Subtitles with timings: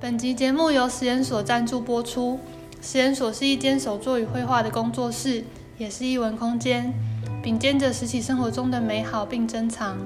[0.00, 2.38] 本集节目由实验所赞助播出。
[2.80, 5.42] 实验所是一间手作与绘画的工作室，
[5.76, 6.94] 也是艺文空间，
[7.42, 9.98] 秉肩着拾起生活中的美好并珍藏。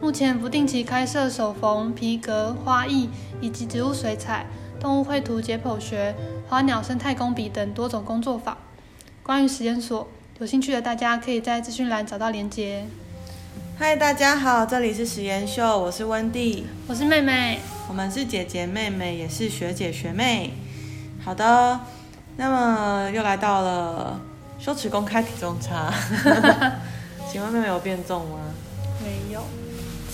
[0.00, 3.10] 目前不定期开设手缝、皮革、花艺
[3.40, 4.46] 以及植物水彩、
[4.78, 6.14] 动物绘图、解剖学、
[6.48, 8.56] 花鸟生态工笔等多种工作坊。
[9.24, 10.06] 关于实验所，
[10.38, 12.86] 有兴趣的大家可以在资讯栏找到连结。
[13.76, 17.58] 嗨，大家好，这里是实验秀，我是温蒂，我是妹妹，
[17.88, 20.52] 我们是姐姐妹妹，也是学姐学妹。
[21.24, 21.80] 好的，
[22.36, 24.20] 那么又来到了
[24.58, 25.92] 羞耻公开体重差，
[27.32, 28.38] 请问妹妹有变重吗？
[29.02, 29.42] 没有，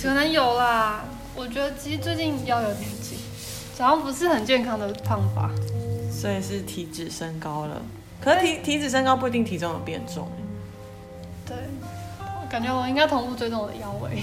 [0.00, 1.05] 可能有啦。
[1.34, 3.19] 我觉得其实最近腰有点紧，
[3.77, 5.50] 好像不是很健康的胖法，
[6.11, 7.83] 所以是体脂升高了。
[8.20, 10.28] 可是体体脂升高不一定体重有变重。
[11.45, 11.56] 对。
[12.48, 14.22] 感觉我应该同步追踪我的腰围，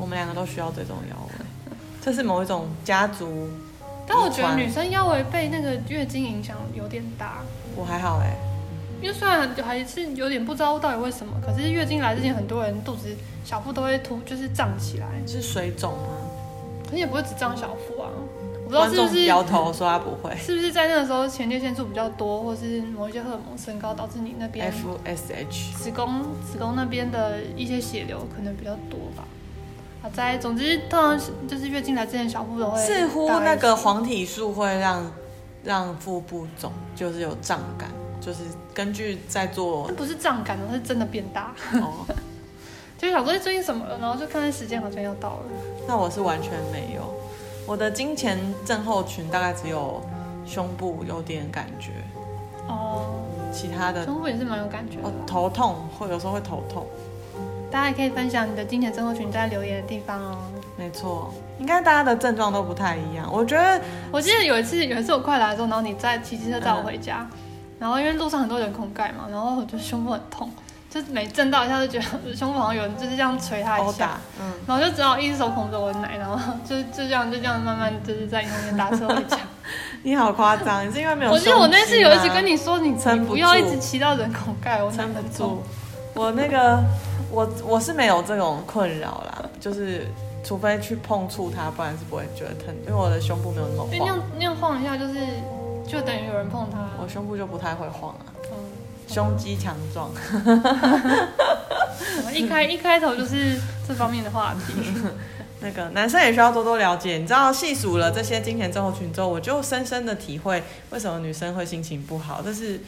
[0.00, 1.27] 我们两个都需要追踪腰围，
[2.08, 3.50] 这是某一种家族。
[4.06, 7.40] 但我觉得女生腰围被那个月经影响有点大。
[7.76, 8.34] 我还好哎，
[9.02, 15.06] 因为虽然还是有点不知道到底为什么，可是月经来之前很多人肚子小腹都会凸，就是胀起来。
[15.26, 16.08] 是水肿吗？
[16.86, 18.08] 可是也不会只胀小腹啊。
[18.64, 29.24] 我不知道是不是摇头说他不会，是不是在那个时候前列腺素比较多，或是某一些荷尔蒙升高导致你那边 FSH 子宫子宫那边的一些血流可能比较多吧。
[30.00, 35.10] 好在总之通常就是月经来之前小腹都会似乎那个黄体素会让
[35.64, 41.52] 让腹部肿，就是有胀感，就是根据在做不是胀感，是真的变大。
[41.74, 42.06] 哦，
[42.96, 45.42] 就是想说最近什么了，然后就看看时间好像要到了。
[45.86, 47.12] 那我是完全没有。
[47.66, 50.00] 我的经前症候群大概只有
[50.46, 51.90] 胸部有点感觉
[52.68, 53.20] 哦，
[53.52, 55.12] 其他的胸部也是蛮有感觉的。
[55.26, 56.86] 头痛会有时候会头痛，
[57.70, 60.38] 大家也可以分享你的经前症候群在留言的地方哦。
[60.76, 63.28] 没错，应该大家的症状都不太一样。
[63.32, 67.38] 我觉得我记得有一次有一次我快来的时候，然后你在骑机车载我回家，嗯、
[67.80, 70.50] 然后因为路上很多人孔盖嘛，然后我就胸部很痛。
[70.90, 79.36] 就每震到一下，就觉得胸部好像有人就是这样捶他一下，嗯，然后就只好一只手捧着我的奶，然后 就就这样就这样慢慢就是在你后面搭车回家。
[80.02, 81.34] 你好夸张，你是因为没有、啊？
[81.34, 85.62] 我记得我那次有一次跟你说你，你不要一直骑到人孔盖，我撑不住。
[86.14, 86.82] 我那个
[87.30, 90.06] 我我是没有这种困扰啦，就是
[90.44, 93.90] 除非去碰触它，不然是不会觉得疼，因为我的胸部没有那么晃。
[93.90, 95.14] 那样那样晃一下，就是
[95.86, 98.34] 就等于有人碰它，我胸部就不太会晃啊。
[99.10, 100.10] 胸肌强壮，
[102.34, 103.58] 一开一开头就是
[103.88, 104.74] 这方面的话题。
[105.60, 107.16] 那个男生也需要多多了解。
[107.16, 112.42] 你知道细数了这些金钱症候群之后，我就深深的体会为什么女生会心情不好。
[112.42, 112.78] 这是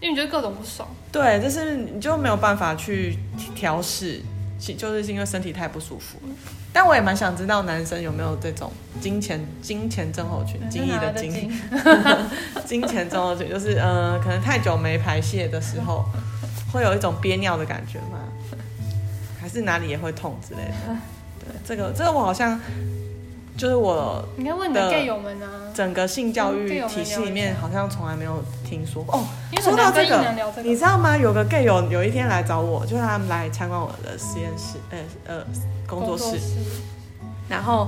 [0.00, 0.88] 因为你觉得各种不爽。
[1.12, 3.18] 对，就是你就没有办法去
[3.54, 4.20] 调试。
[4.76, 6.34] 就是因为身体太不舒服了，
[6.70, 11.50] 但我也蛮想知道男生有没有这种金钱金钱症候群，经历的经，
[12.66, 16.04] 金钱症候群就是呃，可能太久没排泄的时候，
[16.70, 18.20] 会有一种憋尿的感觉吗？
[19.40, 20.94] 还是哪里也会痛之类的？
[21.38, 22.60] 对，这个这个我好像。
[23.60, 25.68] 就是我，你应该问你的 gay 友们啊。
[25.74, 29.24] 整个性教育体系里面，好像从来没有听说过哦。
[29.60, 30.24] 说到这个，
[30.62, 31.14] 你知道吗？
[31.14, 35.44] 有个 gay 友有一天来找我，就是他们来参观我的实验室，呃呃，
[35.86, 36.38] 工作室。
[37.50, 37.86] 然后，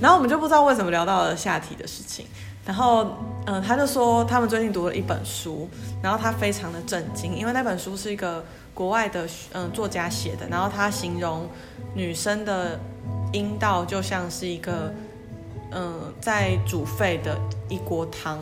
[0.00, 2.26] 然后我们就不知道为什么聊到了下体的事情。
[2.66, 3.04] 然后，
[3.46, 5.68] 嗯、呃，他就说他们最近读了一本书，
[6.02, 8.44] 然后他非常的震惊，因为那本书是一个
[8.74, 11.48] 国外的嗯、呃、作家写的，然后他形容
[11.94, 12.78] 女生的
[13.32, 14.92] 阴道就像是一个。
[15.74, 17.38] 嗯，在煮沸的
[17.68, 18.38] 一锅汤。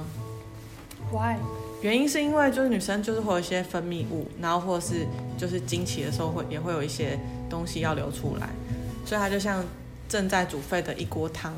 [1.13, 1.37] Why？
[1.81, 5.07] 原因是因为就是女生就是会有一些分泌物，然后或者是
[5.39, 8.49] 就是经期的时候会也会有一些东西要流出来，
[9.07, 9.65] 所以它就像
[10.09, 11.55] 正在煮沸的一锅汤，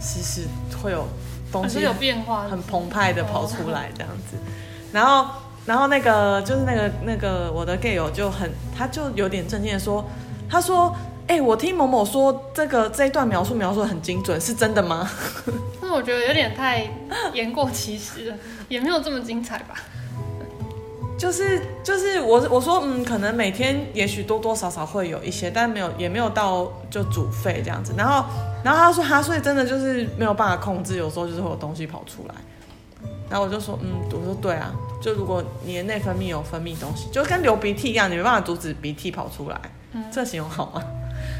[0.00, 0.48] 时时
[0.82, 1.06] 会有
[1.52, 4.36] 东西有变化，很澎湃的跑出来这样子。
[4.92, 5.30] 然后，
[5.66, 10.04] 然后那个就是那个那个我的 gay 友就很，他就有点震惊的说，
[10.48, 10.96] 他说。
[11.28, 15.08] 哎、欸，我听某某说这个这一段描述描述的很精准，是真的吗？
[15.82, 16.88] 那我觉得有点太
[17.34, 18.36] 言过其实了，
[18.68, 19.74] 也没有这么精彩吧。
[21.18, 27.92] 就是就是我我说嗯，可能每天也许多多少少会有一些，但没有也没有到就煮沸这样子。
[27.94, 28.24] 然后
[28.64, 32.34] 然后他说他所以真的就是没有办法控制，有时候就是会有东西跑出来。
[33.28, 34.72] 然后我就说嗯，我说对啊，
[35.02, 39.60] 就如果你的内分泌有分泌东西，就跟流鼻涕一样，你没办法阻止鼻涕跑出来。
[39.92, 40.82] 嗯，这形容好吗？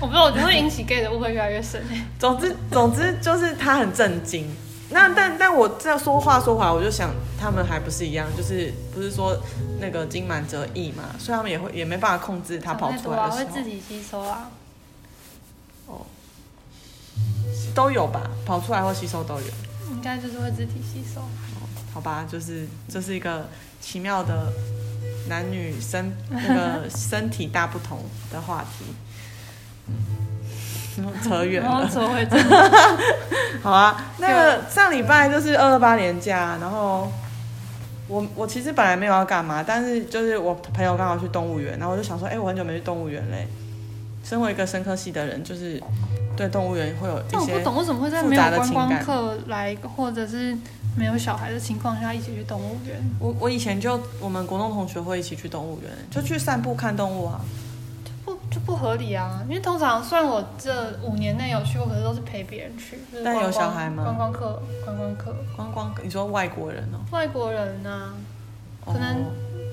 [0.00, 1.82] 我不知道，我觉得会引起 gay 的误会越来越深。
[2.18, 4.48] 总之，总之就是他很震惊。
[4.90, 9.36] 那但但我这样说话说回来，我就想他们还不是一样，就是不是说
[9.80, 14.50] 那个金满则溢嘛，所以他们也会也没办法控制他跑出来的时候，会自己吸收啊。
[15.86, 16.06] 哦，
[17.74, 19.46] 都有吧，跑出来或吸收都有。
[19.90, 21.20] 应该就是会自己吸收。
[21.20, 21.28] 哦
[21.92, 23.48] 好吧，就是这是一个
[23.80, 24.52] 奇妙的
[25.28, 28.84] 男女身那个 身体大不同的话题。
[31.22, 32.36] 扯远了，扯回这。
[33.62, 37.10] 好啊，那个上礼拜就是二二八年假，然后
[38.06, 43.46] 我我其实本来没有要干嘛，但是就是我朋友刚好去动物园，然后我就想说，哎、欸，我很久没去动物园嘞。
[44.24, 45.82] 身为一个生科系的人，就是
[46.36, 47.54] 对动物园会有一些复杂的情感。
[47.54, 50.54] 但我不懂为什么会在没有观光客来，或者是
[50.96, 52.96] 没有小孩的情况下一起去动物园。
[53.18, 57.40] 我我以前就我们国中同学会一起去动物园，就去散步看动物啊。
[58.50, 62.98] 就不合理啊，因为通常虽然我这五年内有去过，可是都是陪别人去。
[63.12, 64.02] 就是、但有小孩吗？
[64.04, 66.02] 观光客，观光客，观光客。
[66.02, 66.98] 你说外国人哦？
[67.10, 68.14] 外国人啊，
[68.86, 69.26] 可能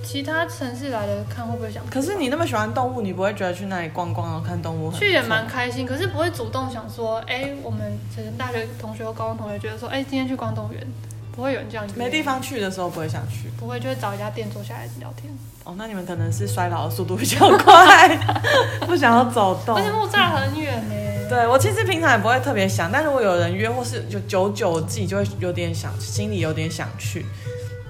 [0.03, 1.85] 其他城市来的看会不会想？
[1.89, 4.91] 可是你那么喜欢动物，你不会觉得去那里逛逛然后看动物？
[4.91, 10.85] 去也蛮开心，可是不会主动想说，哎、欸，我们其实大学同学或高中同学觉得说，哎、欸，今天去逛动物园，
[11.35, 11.85] 不会有人这样。
[11.95, 15.31] 没地方去的时候不会想去，不会就会找一家店坐下来聊天。
[15.63, 18.17] 哦，那你们可能是衰老的速度比较快，
[18.85, 19.75] 不想要走动。
[19.75, 20.95] 而且木栅很远呢。
[21.27, 27.25] 对，我其实平常也不会特别想，但如果有人约或是就久久自己就会有点想，心里有点想去。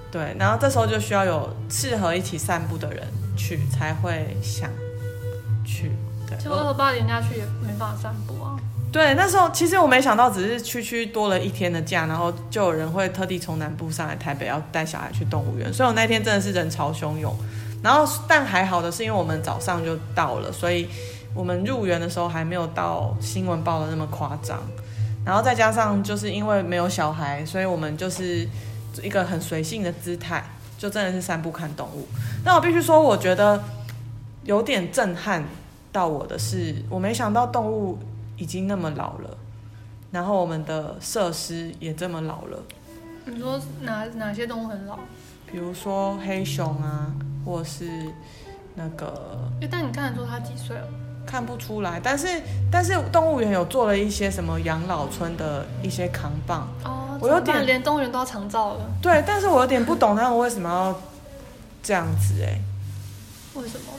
[0.09, 3.05] 对，然后这时候就需要有适合一起散步的人
[3.35, 4.69] 去，才会想
[5.65, 5.91] 去。
[6.25, 8.34] 对，就二二八连家去也没办法散步啊。
[8.95, 15.73] 对，那时候其实我没想到，只是区区多了一天的假，然后就有人会特地从南部上来台北，要带小孩去动物园。
[15.73, 17.35] 所以我那天真的是人潮汹涌。
[17.83, 20.87] 然后，但还好的是，因为我们早上就到了，所以
[21.33, 24.61] 我们入园的时候还没有到新闻报的那么夸张。
[25.25, 28.47] 然后再加上就是因为没有小孩，所以我们就是
[29.03, 30.41] 一个很随性的姿态，
[30.77, 32.07] 就真的是散步看动物。
[32.45, 33.61] 那我必须说，我觉得
[34.45, 35.43] 有点震撼
[35.91, 37.99] 到我的是，我没想到动物
[38.37, 39.37] 已经那么老了，
[40.11, 42.63] 然后我们的设施也这么老了。
[43.25, 44.99] 你说哪哪些动物很老？
[45.51, 47.13] 比如说黑熊啊。
[47.45, 47.87] 或是
[48.73, 50.87] 那个，哎，但你看得出它几岁了？
[51.27, 52.27] 看不出来，但是
[52.71, 58.89] 但是动物园有做了一些什么养老村的一些扛棒哦，我有点连动物园都要长照了。
[58.99, 60.99] 对，但是我有点不懂他们为什么要
[61.83, 62.59] 这样子哎？
[63.53, 63.93] 为什么？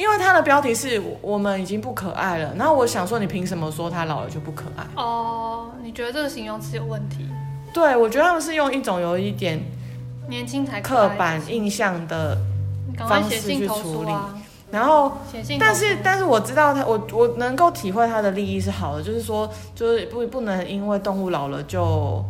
[0.00, 4.86] 因为它的标题是我们已经不可爱了，然后我想说，你凭什么说他老了就不可爱？
[4.96, 7.28] 哦，你觉得这个形容词有问题？
[7.74, 9.60] 对，我觉得他们是用一种有一点。
[10.28, 12.38] 年轻才刻板印象的
[12.96, 14.12] 方式去处理，
[14.70, 15.12] 然后，
[15.58, 22.24] 但是但是我知道他，我我能够体会他的利益是好的，就是说，就是不不能因为动物老了就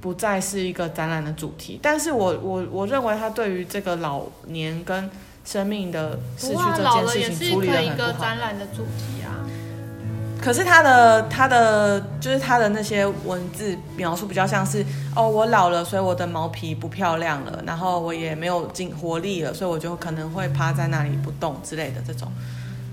[0.00, 5.10] 不再是一个展览的主题，但是我我我认为他对于这个老年跟
[5.44, 8.24] 生命的失去这件事情处理的很不好。
[10.42, 14.84] 可是他的他的就是他的那些文字描述比较像是
[15.16, 22.30] 哦，我老了，所以我的毛皮不漂亮了，然后我也没有精活力了，所以我就可能会趴在那里不动之类的这种。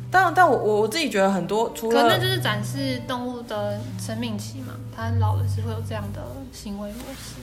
[0.09, 6.21] 但但我我我自己觉得很多，除了可能就是展示动物的生命期嘛，它老了是会有这样的
[6.53, 7.36] 行为模式。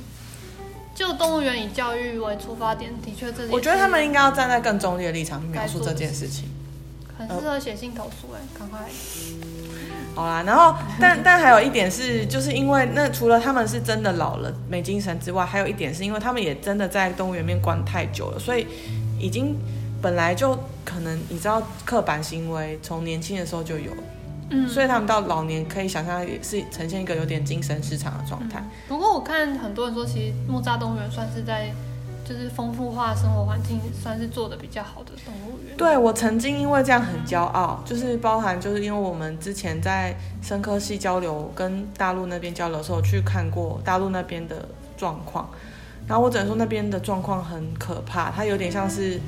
[0.98, 6.48] 就动物园以教育为出发点，的确这我觉得他们应该要站在更中立的立场去描述这件事情。
[7.16, 8.80] 很适合写信投诉哎，赶快。
[10.16, 18.67] 好啦，然后但但还有一点是，就是因为那除了他们是真的老了没精神之外，还有一点是因为他们也真的在动物园里面关太久了，所以
[19.20, 19.56] 已经
[20.02, 23.93] 本来就可能你知道刻板行为从年轻的时候就有，
[24.50, 28.58] 嗯，所以他们到老年可以想象也是呈现一个有点精神失常的状态。
[28.60, 31.72] 嗯，不过我看很多人说，其实木栅动物园算是在。
[32.28, 35.74] 就是丰富化生活环境，算是做的比较好的动物园。
[35.78, 45.48] 对，我曾经因为这样很骄傲，就是包含就是因为我们之前在生科系交流，跟大陆那边交流的时候，去看过大陆那边的状况，
[46.06, 49.19] 然后我只能说那边的状况很可怕，它有点像是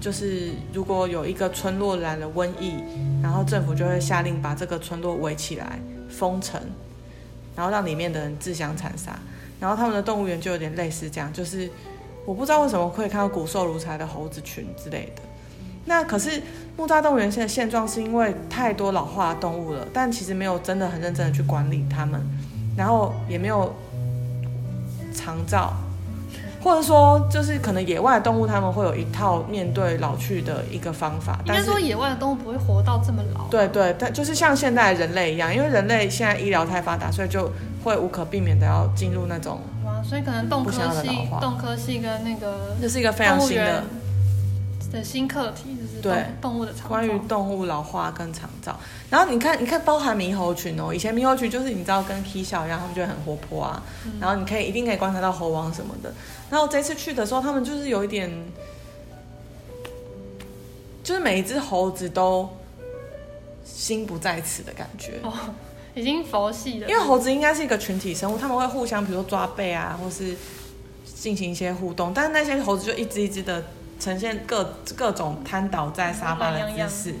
[0.00, 2.82] 就是如果有一个村落染了瘟疫，
[3.22, 5.78] 然后政府就会下令把这个村落围起来
[6.08, 6.60] 封城，
[7.56, 9.18] 然后让里面的人自相残杀，
[9.60, 11.68] 然后他们的动物园就有点类似这样，就是。
[12.26, 15.22] 我不知道为什么会看到骨瘦如柴的猴子群之类的。
[15.86, 16.42] 那可是
[16.76, 22.20] 木栅动物园现在现状是因为太多老化的动物了，但其实没有真的很认真的去管理它们，
[22.76, 23.74] 然后也没有
[25.14, 25.72] 长照，
[26.62, 31.38] 或者说就是可能野外的动物他们会有一套面对老去的一个方法。
[31.46, 33.46] 应该说野外的动物不会活到这么老。
[33.48, 37.50] 对对，但就是像现在人类一样，因为人类现在医疗太发达，所以就
[37.84, 39.60] 会无可避免的要进入那种。
[39.84, 41.08] 哇所以可能动科系、
[41.40, 43.84] 动科系跟那个，这是一个非常新的
[44.92, 48.78] 的新课题，就是对动物的长，关于动物老化跟长照。
[49.10, 53.82] 然后你看，你看，包含猕猴群哦，以前猕猴群就是你知道跟 K 小一样，他们就很活泼啊。
[54.04, 56.12] 嗯、然后你可以一定可以观察到猴王什么的。
[56.50, 58.30] 然后这次去的时候，他们就是有一点，
[61.02, 62.48] 就是每一只猴子都
[63.64, 65.20] 心不在此的感觉。
[65.22, 65.32] 哦，
[65.94, 66.88] 已经佛系了。
[66.88, 70.36] 因为猴子应该是一个群体生物，他们会互相，比如说抓背啊，或是
[71.04, 72.12] 进行一些互动。
[72.12, 73.64] 但是那些猴子就一只一只的。
[73.98, 77.14] 呈现各各种瘫倒在沙发的姿势，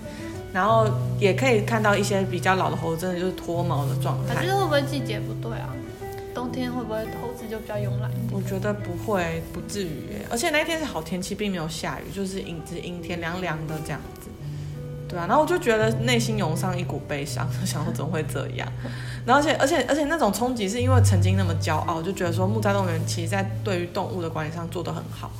[0.52, 0.86] 然后
[1.18, 4.34] 也可以看到一些比较老的猴子，真的就是脱毛的状态。
[4.36, 5.68] 我觉得会不会季节不对啊？
[6.34, 8.10] 冬天会不会猴子就比较慵懒？
[8.30, 10.22] 我觉得不会，不至于。
[10.30, 14.28] 而且那一天是好天气，并没有下雨，就是阴只阴天，凉凉的这样子。
[15.08, 18.68] 对啊，然后我就觉得内心涌上一股悲伤， 想说怎么会这样？
[19.26, 25.32] 然后而且而且而且那种冲击是因为曾经那么骄傲，就觉得说木栅动物园其实在对于动物的管理上做得很好。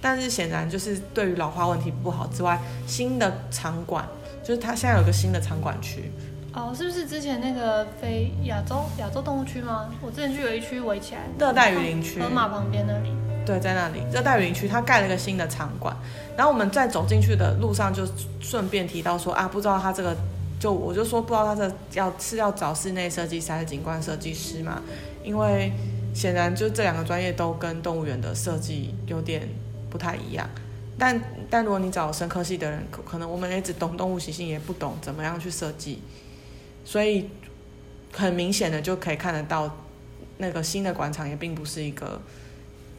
[0.00, 4.06] 但是显然就是对于老化问题不好之外，新的场馆
[4.44, 6.10] 就是它现在有个新的场馆区。
[6.52, 9.90] 哦，是不是之前那个非亚洲亚洲动物区吗？
[10.00, 13.10] 我之前就有一区围起来，热带雨林区，河马旁边那里。
[13.44, 15.94] 对，在那里热带雨林区，它盖了一个新的场馆。
[16.34, 18.06] 然后我们在走进去的路上就
[18.40, 20.16] 顺便提到说啊，不知道他这个
[20.58, 24.80] 就我就说不知道他这要是要找室内设计师还是景观设计师嘛？
[25.22, 25.70] 因为
[26.14, 29.46] 显然就这两个专业都跟动物园的设计有点。
[29.96, 30.46] 不太一样，
[30.98, 36.02] 但但如果你找生科系的人，可可能我们也只懂动物习性，也不懂怎么样去设计，
[36.84, 37.30] 所以
[38.12, 39.74] 很明显的就可以看得到，
[40.36, 42.20] 那个新的广场也并不是一个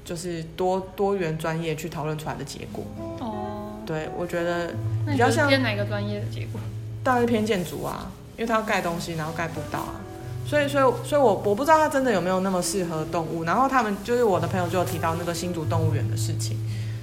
[0.03, 2.83] 就是多多元专业去讨论出来的结果。
[3.19, 4.73] 哦，对，我觉得
[5.05, 6.59] 比较像偏哪个专业的结果？
[7.03, 10.01] 当然是偏建筑啊，因为它要盖东西，然后盖不到啊，
[10.47, 13.43] 所以所以所以我我不知道它真的有没有那么适合动物。
[13.43, 16.57] 然后他们就是我的朋友就有提到那个新竹动物园的事情。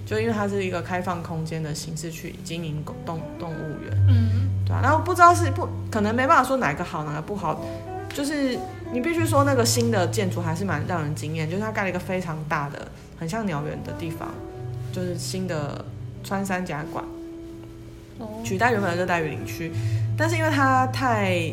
[0.06, 7.64] 就因为它是一个开放空间的形式去经营动动物园，嗯，对啊，然后不知道是不可能没办法说哪个好哪个不好，
[8.12, 8.58] 就是
[8.92, 12.86] 你必须说那个新的建筑还是蛮让人惊艳，就是它盖了一个非常大的
[13.18, 14.28] 很像鸟园的地方，
[14.92, 15.84] 就是新的
[16.22, 17.04] 穿山甲馆，
[18.44, 19.72] 取代原本的热带雨林区，
[20.18, 21.50] 但是因为它太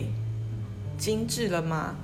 [0.97, 1.95] 精致了嘛，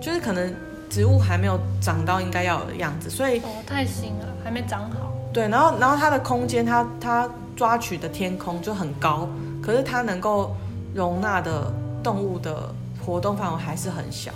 [0.00, 0.52] 就是可能
[0.88, 5.11] 植物还没有长到应该要有的样子，所以哦太新了，还没长好。
[5.32, 9.28] 对，然后然后它的空间，它它抓取的天空就很高，
[9.62, 10.54] 可是它能够
[10.94, 11.72] 容纳的
[12.02, 12.74] 动物的
[13.04, 14.32] 活动范围还是很小，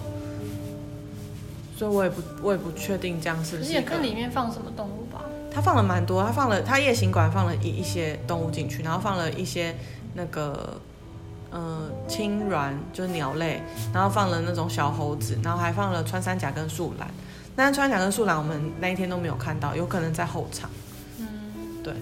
[1.77, 3.69] 所以我也不我也不确定这样是不是。
[3.69, 5.21] 你也看里面放什么动物吧？
[5.53, 9.75] 它放了蛮多，它放了它夜行馆放了一一些动物进去，然后放了一些
[10.15, 10.81] 那个
[11.51, 13.63] 呃青鸾就是鸟类，
[13.93, 17.09] 然后放了那种小猴子，然后还放了穿山甲跟树懒，
[17.55, 20.71] 那穿山甲跟树懒我们那一天都没有看到，有可能在后场。
[21.87, 21.95] 对，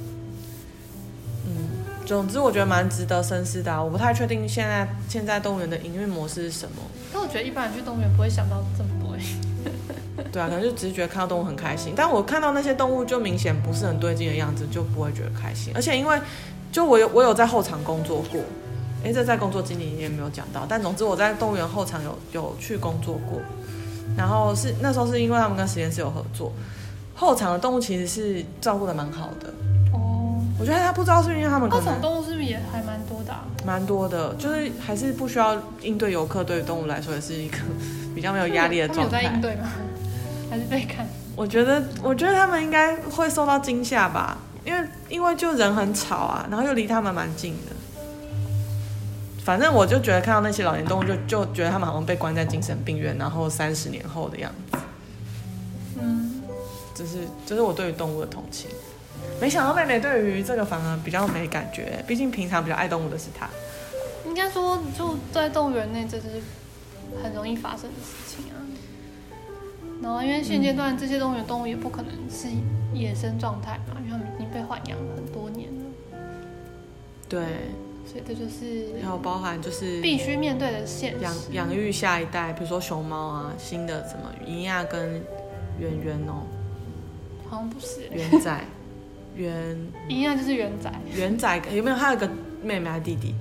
[1.44, 1.68] 嗯，
[2.06, 3.82] 总之我觉得蛮值得深思的啊。
[3.82, 6.76] 我不太确定现在现在动物园的营运模式是什么。
[7.12, 9.14] 但我觉得一般人去动物园不会想到这么多。
[10.32, 11.92] 对啊，可能就只是觉得看到动物很开心。
[11.94, 15.70] 但我看到那些动物就明显不是很对劲的样子，就不会觉得开心。
[15.74, 16.18] 而且因为
[16.72, 18.40] 就我有我有在后场工作过，
[19.04, 20.64] 哎，这在工作经历也没有讲到。
[20.66, 23.38] 但总之我在动物园后场有有去工作过，
[24.16, 26.52] 然后是那时候是因为他们跟实验室有合作，
[27.14, 29.52] 后场的动物其实是照顾的蛮好的。
[30.58, 31.84] 我觉得他不知道是因为他们可能。
[31.84, 33.44] 后场动物是不是也还蛮多的啊？
[33.66, 37.58] 蛮多的，就是还是不需要应对游客，对于动物来说也是一个
[38.14, 39.22] 比较没有压力的状态。
[39.22, 39.68] 有在应对吗？
[40.48, 41.06] 还是被看？
[41.34, 47.74] 我觉得，我觉得他们应该会受到惊吓吧，因为因为就人很吵啊，然后又离他们蛮近的。
[49.44, 54.78] 反正我就觉得看到那些老年动物就，就就觉得他们好像被关在精神病院，然后三十年后的样子。
[56.00, 56.42] 嗯，
[56.94, 58.70] 这是这是我对于动物的同情。
[59.44, 63.46] 没想到妹妹对于这个反而比较没感觉，毕竟平常比较爱动物的是她。
[64.26, 66.40] 应该说，就在动物园内，这是
[67.22, 68.56] 很容易发生的事情啊。
[70.02, 72.48] 然后，因为现阶段这些动物园动物也不可能是
[72.94, 76.18] 野生状态嘛，因为他们已经被豢养了很多年了。
[77.28, 77.42] 对，
[78.06, 81.20] 所以这就是还有包含就是必须面对的现实。
[81.20, 85.22] 养养育下一代，比如说熊猫啊，新的什么银亚跟
[85.78, 86.46] 圆圆哦，
[87.50, 88.58] 好像不是圆仔。
[89.34, 89.76] 圆
[90.08, 91.96] 一样就是圆仔，圆仔有没有？
[91.96, 92.28] 还有个
[92.62, 93.34] 妹妹还是弟弟？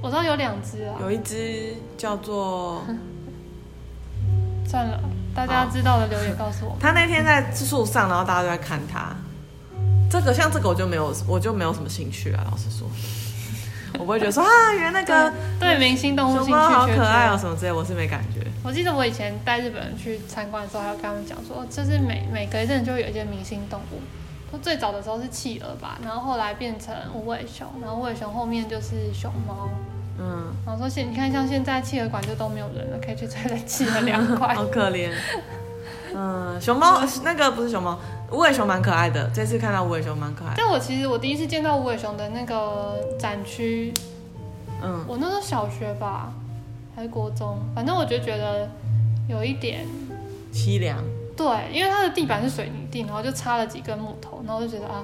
[0.00, 2.84] 我知道有两只啊，有一只叫做
[4.66, 5.00] 算了，
[5.34, 6.76] 大家知道的留言告诉我。
[6.80, 9.14] 他那天在树上，然后大家都在看他。
[10.10, 12.44] 这个像这个我就没有，我就没有什么兴趣啊。
[12.50, 12.88] 老实说，
[13.98, 18.46] 我不会觉得说啊，原来那个对明星动物兴趣好可爱哦什么之类，我是没感觉。
[18.62, 24.00] 我记得我以前带日本人去参观的时候，还有跟他们讲说，就是每每隔一阵就会有一些明星动物。
[24.58, 29.68] 最早的时候是企鹅吧，然后后来变成无尾熊，然后无尾熊后面就是熊猫。
[30.18, 34.54] 嗯，然后说现你看像现在企鹅馆就都没有人了，可以去吹冷气很凉快。
[34.54, 35.10] 好可怜。
[36.14, 37.98] 嗯，熊猫那个不是熊猫，
[38.30, 39.30] 无尾熊蛮可爱的。
[39.34, 40.56] 这次看到无尾熊蛮可爱的。
[40.58, 43.92] 但我其实我第一次见到无尾熊的那个展区，
[44.82, 46.30] 嗯，我那时候小学吧，
[46.94, 48.68] 还是国中，反正我就觉得
[49.26, 49.86] 有一点
[50.52, 51.02] 凄凉。
[51.36, 55.02] 对，因为它的地板是水泥地，然后就插了几根木头，然后就觉得啊。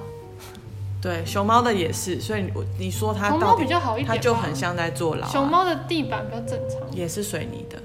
[1.01, 5.29] 对，熊猫的也是，所以我你说它熊猫比较好一点，它就很像在坐牢啊。
[5.31, 7.79] 熊猫的地板比较正常，也是水泥的，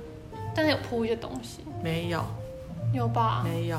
[0.54, 1.60] 但是有铺一些东西。
[1.82, 2.24] 没有，
[2.92, 3.42] 有吧？
[3.44, 3.78] 没有。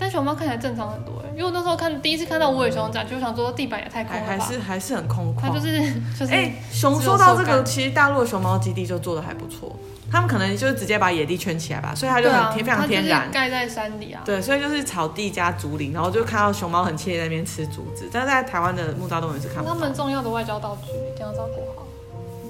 [0.00, 5.42] 但熊猫看起来正常很多，因为我那时候看第一次看到无尾熊展，就想说地板也太空了还是还是很空旷。
[5.42, 6.32] 它就是就是。
[6.32, 9.76] 哎，熊说到这个，其实大陆的熊猫基地就做的还不错。
[10.10, 14.22] 他们可能就是直接把野地圈起来吧，所以它就很天、啊、非常天然，盖在山里啊。
[14.24, 18.08] 对，所以就是草地加竹林，然后就看到熊猫很惬意在那边吃竹子。
[18.10, 19.74] 但是在台湾的木栅动物园是看不到。
[19.74, 21.86] 他们重要的外交道具一定要照顾好。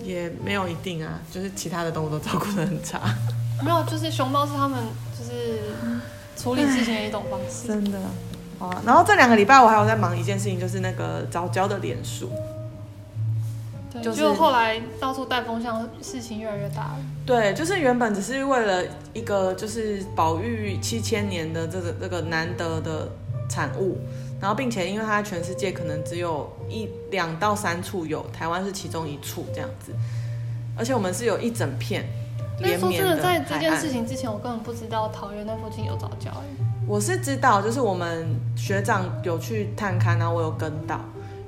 [0.02, 2.99] 也没有一定啊，就是其他的动物都照顾的很差。
[3.62, 5.10] 没有，就是熊猫是他们就是
[6.40, 7.68] 处理事情的一种方式。
[7.68, 7.99] 真的，
[8.59, 8.75] 哦。
[8.87, 12.30] 然后这两个礼拜我还有在忙一件事情，就是那个早教的连署。
[14.00, 16.99] 就是后来到处带风向，事情越来越大了。
[17.26, 18.82] 对，就是原本只是为了
[19.12, 23.11] 一个就是保育七千年的这个这个难得的
[23.49, 23.99] 产物，
[24.40, 29.92] 然后并且因为它全世界可能只有一两到三处有，台湾是其中一处这样子，
[30.78, 32.09] 而且我们是有一整片
[32.61, 33.17] 连绵的海岸。
[33.17, 36.31] 说真的，在这件事情之前，我根本不知道桃园那附近有藻礁。
[36.87, 41.00] 我是知道，就是我们学长有去探勘，然后我有跟到。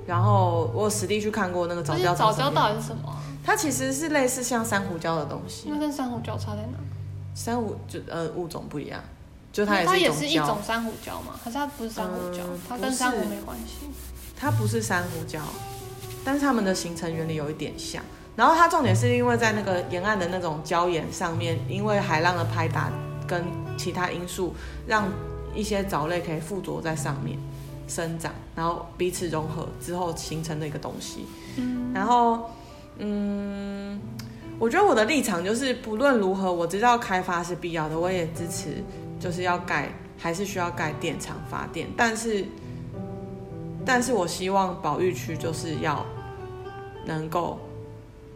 [0.06, 2.14] 然后我有实地去看过那个藻礁。
[2.14, 3.16] 藻礁到底是什么？
[3.44, 5.68] 它其实是类似像珊瑚礁的东西。
[5.68, 6.78] 那跟珊瑚礁差在哪？
[7.34, 9.00] 珊瑚就呃物种不一样，
[9.52, 11.34] 就它也是它也是一种珊瑚礁嘛？
[11.42, 13.86] 可是它不是珊瑚礁，嗯、它跟珊瑚没关系。
[14.36, 15.38] 它不是珊瑚礁，
[16.24, 18.02] 但是它们的形成原理有一点像。
[18.36, 22.90] 然后它重点是因为在那个沿岸的那种礁岩上面，因为海浪的拍打
[23.26, 23.44] 跟
[23.76, 24.54] 其他因素，
[24.86, 25.08] 让
[25.54, 27.38] 一些藻类可以附着在上面。
[27.88, 31.26] 生长，然后彼此融合之后形成的一个东西。
[31.56, 32.50] 嗯，然后，
[32.96, 34.00] 嗯，
[34.58, 38.82] 我觉得我的立场就是，不论如何，我知道开发是必要的，我也支持，
[39.20, 41.86] 就是要盖，还是需要盖电厂发电。
[41.94, 42.46] 但是，
[43.84, 46.06] 但是我希望保育区就是要
[47.04, 47.60] 能够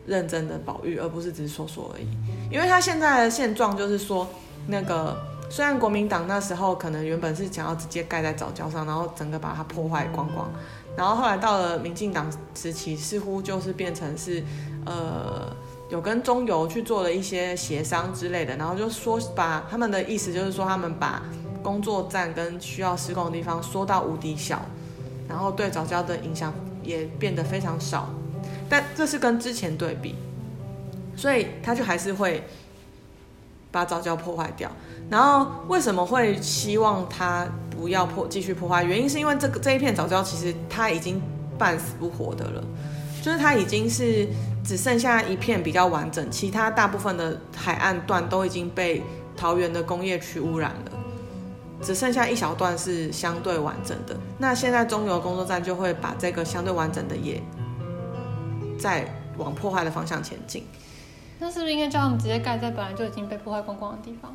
[0.06, 2.06] 认真的保育，而不是只是说说而已。
[2.50, 4.28] 因为他现在的现状就是说，
[4.66, 5.16] 那个。
[5.48, 10.50] 虽然国民党那时候可能原本是想要直接盖在早教上，然后整个把它破坏光光，
[10.96, 14.42] 然后后来到了民进党时期，似乎就是变成是，
[14.84, 15.54] 呃，
[15.88, 21.22] 有跟中油去做了一些协商之类的，然后就说把他们的意思就是说他们把
[21.62, 24.60] 工作站跟需要施工的地方缩到无敌小，
[25.28, 28.10] 然后对早教的影响也变得非常少，
[28.68, 30.14] 但这是跟之前对比，
[31.16, 32.42] 所以他就还是会
[33.70, 34.70] 把早教破坏掉。
[35.08, 38.82] 然后为什么会希望它不要破继续破坏？
[38.82, 41.22] 原因是因为这个这一片早教其实它已经
[41.56, 42.64] 半死不活的了，
[43.22, 44.26] 就是它已经是
[44.64, 49.00] 只剩下一片比较完整，其他大部分的海岸段都已经被
[49.36, 50.92] 桃园的工业区污染了，
[51.80, 54.16] 只剩下一小段是相对完整的。
[54.38, 57.40] 那现在中油工作站就会把这个相对完整的也
[58.78, 60.66] 再往破坏的方向前进。
[61.38, 64.32] 那是不是应该叫他们直接盖在本来就已经被破坏光光的地方？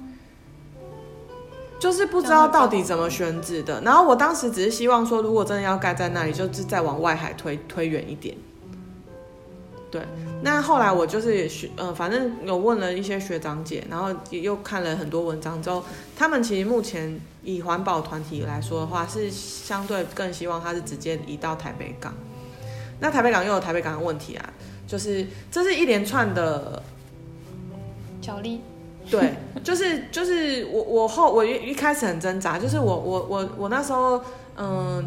[1.80, 8.38] 就是不知道到底怎么选址的，然后我当时只是希望说，如果真的要盖在那里，就是再往外海推推远一点。
[9.90, 10.04] 对，
[10.44, 15.84] 那后来我就是也学，呃，反正有问了一些学长姐，然后也又看了很多文章之后，
[16.16, 22.14] 他们其实目前以环保团体来说的话，是相对更希望它是直接移到台北港。
[23.02, 24.54] 那台北港又有台北港的问题啊，
[24.88, 26.82] 就是这是一连串的
[28.22, 28.62] 角力。
[29.10, 29.34] 对，
[29.64, 34.22] 就是就是我我后我一一开始很挣扎，就是我我我我那时候
[34.56, 35.04] 嗯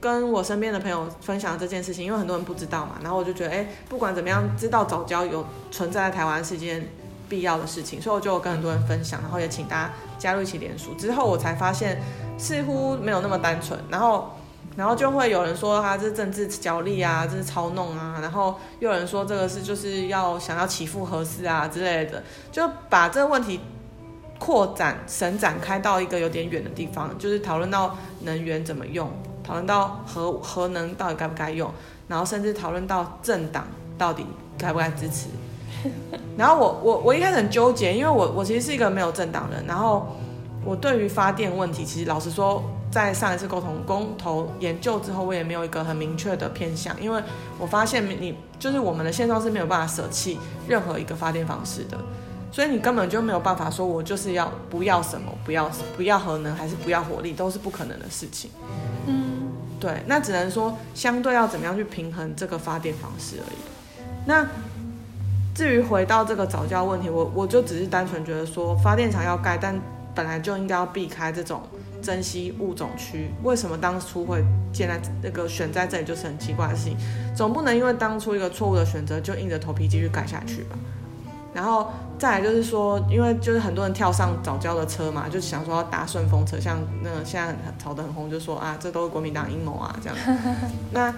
[0.00, 6.88] 跟我身边的朋友分享这件事情，因为很多人不知道嘛，然后我就觉得哎，不管怎么样，知道早教有存在在台湾是一件
[7.28, 12.00] 必要的事情，所以我就跟很多人分享，然后也请大家加入一起联署，之后我才发现
[12.38, 14.30] 似乎没有那么单纯，然后。
[14.74, 23.60] 然后就会有人说他是政治角力啊，这是操弄啊，然后又有人说这个是就是要想要起复核四啊之类的，就把这个问题
[24.38, 29.10] 扩展、伸展开到一个有点远的地方，就是讨论到能源怎么用，
[29.44, 31.70] 讨论到核核能到底该不该用，
[32.08, 33.66] 然后甚至讨论到政党
[33.98, 34.24] 到底
[34.56, 35.26] 该不该支持。
[36.38, 40.16] 然后我我我一开始很纠结，因为我我其实是一个没有政党人，然后
[40.64, 42.64] 我对于发电问题，其实老实说。
[42.92, 47.22] 在上一次沟通公投研究之后，我也没有一个很明确的偏向，因为
[47.58, 51.96] 我发现你就是我们的现状是没有办法舍弃任何一个发电方式的，
[52.52, 58.50] 所以你根本就没有办法说我就是要不要什么，不要不要核能还是不要火力，都是不可能的事情。
[59.06, 59.50] 嗯，
[59.80, 63.56] 对，那只能说相对要怎么样去平衡这个发电方式而已。
[64.26, 64.46] 那
[65.54, 69.80] 至于回到这个早教问题，我我就只是单纯觉得说发电厂要盖，但
[70.14, 71.62] 本来就应该要避开这种
[72.02, 73.30] 珍稀物种区。
[73.42, 76.96] 为什么当初会建在那个选在这里，就是很奇怪的事情。
[77.34, 80.76] 总不能因为当初一个错误的选择，就硬着头皮继续改下去吧？
[81.54, 90.16] 然后再来就是说，因为就是很多人跳上早教的车嘛，就想说要搭顺风车，像那个现在很炒得很红，就说啊，这都是国民党阴谋啊，这样。
[90.92, 91.12] 那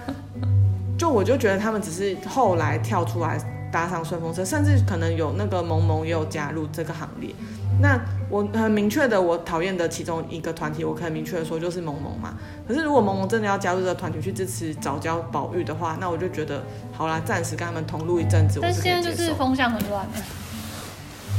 [0.97, 3.37] 就我就觉得他们只是后来跳出来
[3.71, 7.33] 搭上顺风车，甚至可能有那个萌萌也有加入这个行列。
[7.81, 12.33] 那我很明确的，我讨厌的其中一个团体，我可以明确的说就是萌萌嘛。
[12.67, 18.59] 可是如果萌萌真的要加入这个团体去支持早教保育的话，那我就觉得好啦，暂时跟他们同路一阵子。
[18.61, 20.07] 但现在就是风向很乱。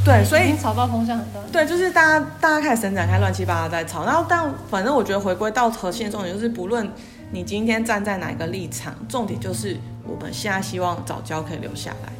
[0.05, 1.51] 对，所以吵到风向很乱。
[1.51, 4.05] 对，就是大家大家开始伸展开，乱七八糟在吵。
[4.05, 6.89] 然后但反正我觉得回归到核心的重点就是，不论
[7.31, 12.13] 你今天站在哪一个立场，重点就是我们现在希望早教可以留下来。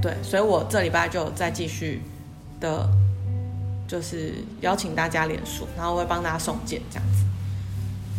[0.00, 2.02] 对，所以我这礼拜就再继续。
[2.60, 2.88] 的，
[3.88, 7.24] 就是邀请大家联署，然后我会帮大家送件这样子。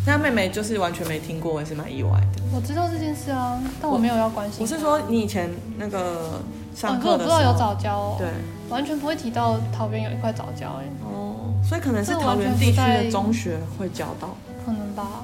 [0.03, 2.41] 那妹妹就是完全没听过，我也是蛮意外的。
[2.51, 4.59] 我知道这件事啊，但我没有要关心。
[4.59, 6.41] 我是说你以前那个
[6.75, 8.27] 上课的时候，哦、我不知道有早教哦，对，
[8.67, 10.85] 完全不会提到桃园有一块早教哎。
[11.05, 15.23] 哦，所以可能是桃园地区的中学会教到，可能吧，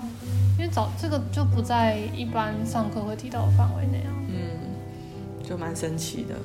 [0.60, 4.14] 因为早这个就不在一般上课会提到的范围内啊。
[4.30, 4.38] 嗯，
[5.44, 6.36] 就蛮神奇的。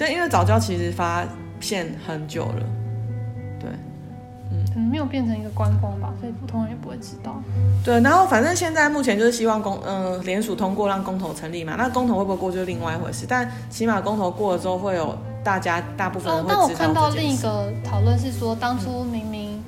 [0.00, 1.22] 就因为早教其实发
[1.60, 2.64] 现很久了，
[3.60, 3.68] 对，
[4.50, 7.34] 嗯，可能没有变成一个观光吧，所以普通人也不会知道。
[7.84, 11.74] 对，然后反正现在目前就是希望公，嗯、呃，联署通过让公投成立嘛。
[11.76, 16.62] 那公投会不会过就是另外一回事，但起码公投过了之后会有大家大部分人会知道。
[16.62, 19.62] 哦，但我看到另一个讨论是说，当初明明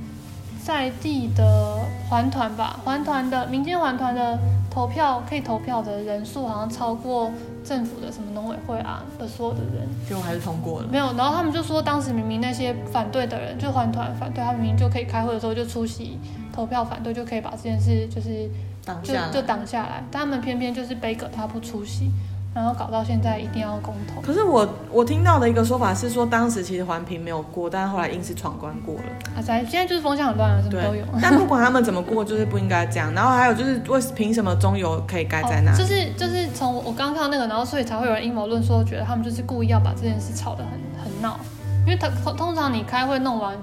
[0.64, 4.38] 在地的环团吧，环团的民间环团的
[4.70, 7.30] 投票可以投票的人数好像超过。
[7.72, 10.88] 政府的什么农委会啊的所有的人，结果还是通过了。
[10.92, 16.18] 没有，然后他们就说，当时明明那些反对的人，就环团反对，他明明就可以开会的时候就出席
[16.52, 18.46] 投票反对，就可以把这件事就是
[18.84, 22.10] 挡下就就挡下来，但他们偏偏就是杯葛他不出席。
[22.54, 24.20] 然后搞到现在一定要公投。
[24.20, 29.02] 可是我我听到的一个说法是说，当时其实环评没有过，但是后来硬是闯关过了。
[29.36, 31.04] 啊，在现在就是风向很乱啊，什么都有。
[31.20, 33.12] 但不管他们怎么过，就是不应该这样。
[33.14, 35.78] 然后还有就是，为凭什么中油可以盖在那里？
[35.78, 40.72] 就是就是从我刚刚看到那个，然后所以才会有人阴谋论说，觉得他们就是故意要把这件事吵得很
[41.04, 41.38] 很闹，
[41.86, 43.56] 因为他通常你开会弄完，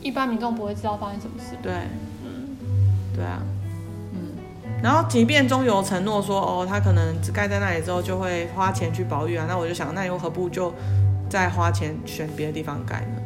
[0.00, 1.56] 一般民众不会知道发生什么事。
[1.60, 1.72] 对，
[2.24, 2.56] 嗯，
[3.14, 3.42] 对啊。
[4.80, 10.72] 然后，即便中油承诺说，哦，他可能只盖在那里之后就会花钱去保育啊，那我就想，那又何不就
[11.28, 13.20] 再花钱选别的地方盖呢？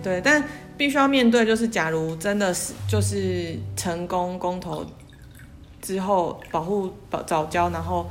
[0.00, 0.44] 对，但
[0.76, 4.86] 必须要面对，就是假如真的是就是成功公投
[5.82, 8.06] 之后保护保早交，然后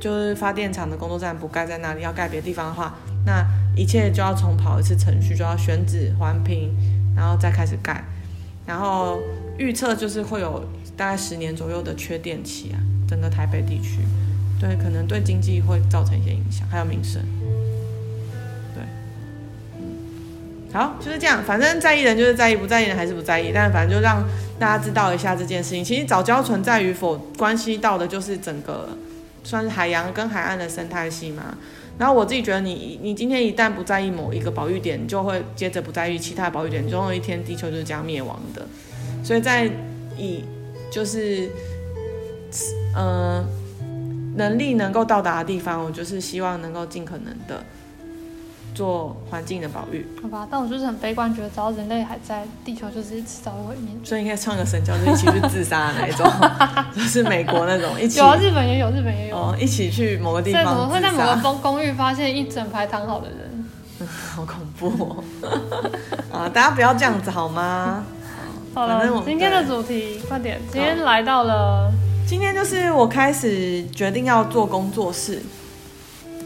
[0.00, 3.46] 就是发电厂的工作站不盖在那里，要盖别的地方的话，那
[3.76, 6.74] 一切就要重跑一次程序，就要选址环评，
[7.14, 8.02] 然后再开始盖，
[8.66, 9.20] 然后
[9.56, 10.64] 预测就是会有。
[10.98, 14.00] 大概十年左右的缺电期啊，整个台北地区，
[14.60, 17.22] 对，可能对经济会造成一些影响，还有民生，
[18.74, 18.82] 对，
[20.72, 24.24] 好，就是这样，反正在意人就是在意，不在意人还是不在意，但反正就让
[24.58, 25.84] 大家知道一下这件事情。
[25.84, 28.88] 其实藻礁存在与否，关系到的就是整个
[29.44, 31.56] 算是海洋跟海岸的生态系嘛。
[31.96, 38.66] 然后我自己觉得你，你今天一旦不在意某一个保育点，就会接着不在意其他保育点，总有一天地球就是这样灭亡的。
[39.24, 39.68] 所以在
[40.16, 40.44] 以
[40.90, 41.50] 就是，
[42.94, 43.44] 呃，
[44.36, 47.62] 能力能够到达的地方，我就是希望能够尽可能的
[48.74, 50.06] 做环境的保育。
[50.22, 53.90] 好吧，但我就是很悲观，觉得只要人类还在，地球就是迟早会毁灭。
[54.04, 56.26] 所以应该创个神教，就一起去自杀的那一种，
[56.94, 58.18] 就是美国那种一起。
[58.18, 59.36] 有啊，日本也有，日本也有。
[59.36, 60.64] 哦，一起去某个地方。
[60.64, 63.64] 怎么会在某个公公寓发现一整排躺好的人？
[64.06, 65.24] 好恐怖哦！
[66.32, 68.04] 啊，大家不要这样子好吗？
[68.78, 70.60] 好了，今天的主题快点。
[70.70, 71.92] 今天来到了，
[72.24, 75.42] 今天就是我开始决定要做工作室。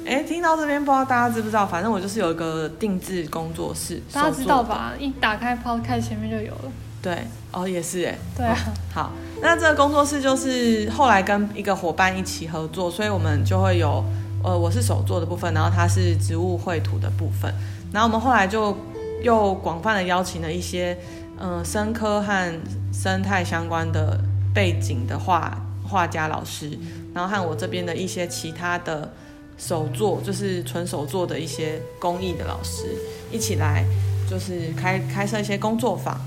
[0.06, 1.66] 哎，听到这边不知道大家知不知道？
[1.66, 4.92] 反正我就是有一个定制工作室，大家知道吧？
[4.98, 6.72] 一打开 Podcast 前面就有了。
[7.02, 7.18] 对，
[7.52, 8.16] 哦，也是哎。
[8.34, 8.56] 对啊。
[8.94, 14.02] 好，那这个工作室就是后来跟一个伙伴一起合作，所以我们就会有，
[14.42, 17.52] 呃，我是手做的部分，然后他是植物绘图的部分，
[17.92, 18.74] 然后我们后来就。
[19.22, 20.98] 又广泛的邀请了一些
[21.42, 22.60] 嗯、呃、生科和
[22.92, 24.16] 生态相关的
[24.54, 26.78] 背景的画画家老师，
[27.12, 29.12] 然后和我这边的一些其他的
[29.58, 32.96] 手作，就是纯手作的一些工艺的老师
[33.32, 33.84] 一起来，
[34.30, 36.18] 就是开开设一些工作坊。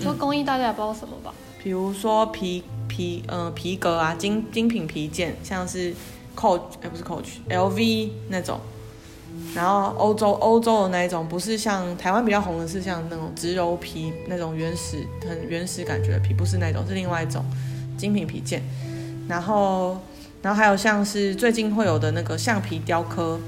[0.00, 1.34] 说工艺大家也不知道什么吧？
[1.62, 5.92] 比如说皮皮呃皮革啊，精精品皮件，像是
[6.36, 8.60] Coach 哎不是 Coach，LV 那种。
[9.54, 17.44] 然后欧洲欧洲的那一种，不是像台湾比较红的是像那种植鞣皮那种原始很原始感觉的皮，不是那种，是另外一种
[17.98, 18.62] 精品皮件。
[19.28, 20.00] 然后
[20.40, 23.40] 然后还有像是最近会有的那个橡皮雕刻，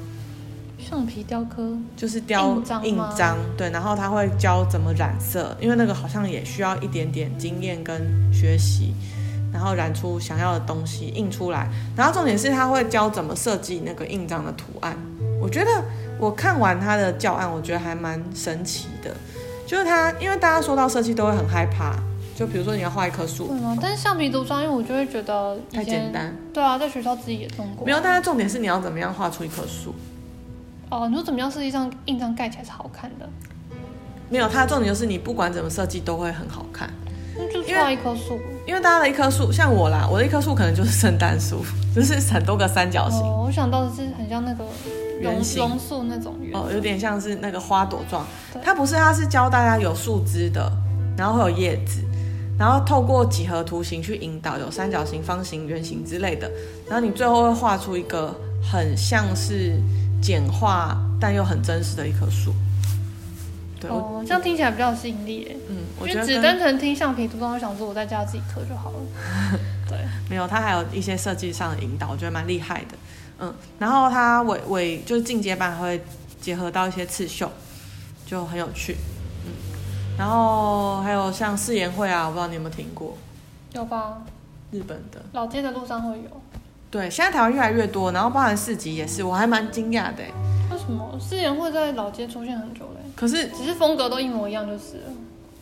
[0.78, 8.00] 橡皮雕刻就是雕印章，对，然后他会教怎么染色，因为那个好像也需要一点点经验跟
[8.32, 8.92] 学习，
[9.52, 11.70] 然后染出想要的东西印出来。
[11.96, 14.96] 然后重点是他会教怎么设计那个印章的图案。
[15.42, 15.70] 我觉得
[16.20, 19.12] 我看完他的教案，我觉得还蛮神奇的。
[19.66, 21.96] 就是他，因为大家说到设计都会很害怕，
[22.36, 23.76] 就比如说你要画一棵树，对吗？
[23.82, 26.32] 但是橡皮图章，因为我就会觉得太简单。
[26.54, 27.84] 对啊，在学校自己也弄过。
[27.84, 29.92] 没有，但是重点是你要怎么样画出一棵树。
[30.90, 33.28] 哦，你说怎么样设计上印章盖起来是好看的？
[34.28, 36.88] 没有，它的重点就是你不管怎么设计都会很好看。
[37.36, 38.40] 那就画一棵树。
[38.66, 41.64] 因为大家的一棵树，像我啦，我的一棵树可能就是圣诞树，
[41.94, 43.20] 就是很多个三角形。
[43.20, 44.64] 哦，我想到的是很像那个。
[45.20, 48.26] 圆形榕树那种圆哦，有点像是那个花朵状。
[48.60, 50.68] 它不是，它是教大家有树枝的，
[51.16, 52.00] 然后会有叶子，
[52.58, 56.50] 然后透过几何图形去引导，有三角形、方形、圆形之类的，
[56.88, 59.80] 然后你最后会画出一个很像是
[60.20, 62.52] 简化但又很真实的一棵树。
[63.82, 65.56] 对哦，这样听起来比较有吸引力诶。
[65.68, 68.98] 嗯，我觉得只单纯听橡皮图章，我想说我在家自己刻就好了。
[69.88, 69.98] 对，
[70.30, 72.96] 没有，它还有一些设计上的引导，我觉得蛮厉害的。
[73.40, 76.00] 嗯，然后它尾尾就是进阶版会
[76.40, 77.50] 结合到一些刺绣，
[78.24, 78.96] 就很有趣。
[79.44, 79.50] 嗯，
[80.16, 83.18] 然后还有像誓言会啊，我不知道你有没有听过？
[83.72, 84.22] 有吧？
[84.70, 86.42] 日本的老街的路上会有。
[86.90, 90.22] 对，现在台湾越来越多，然后包含市集也是，我还蛮惊讶的。
[90.70, 93.01] 为什么誓言会在老街出现很久嘞？
[93.14, 95.12] 可是只是风格都一模一样就是了。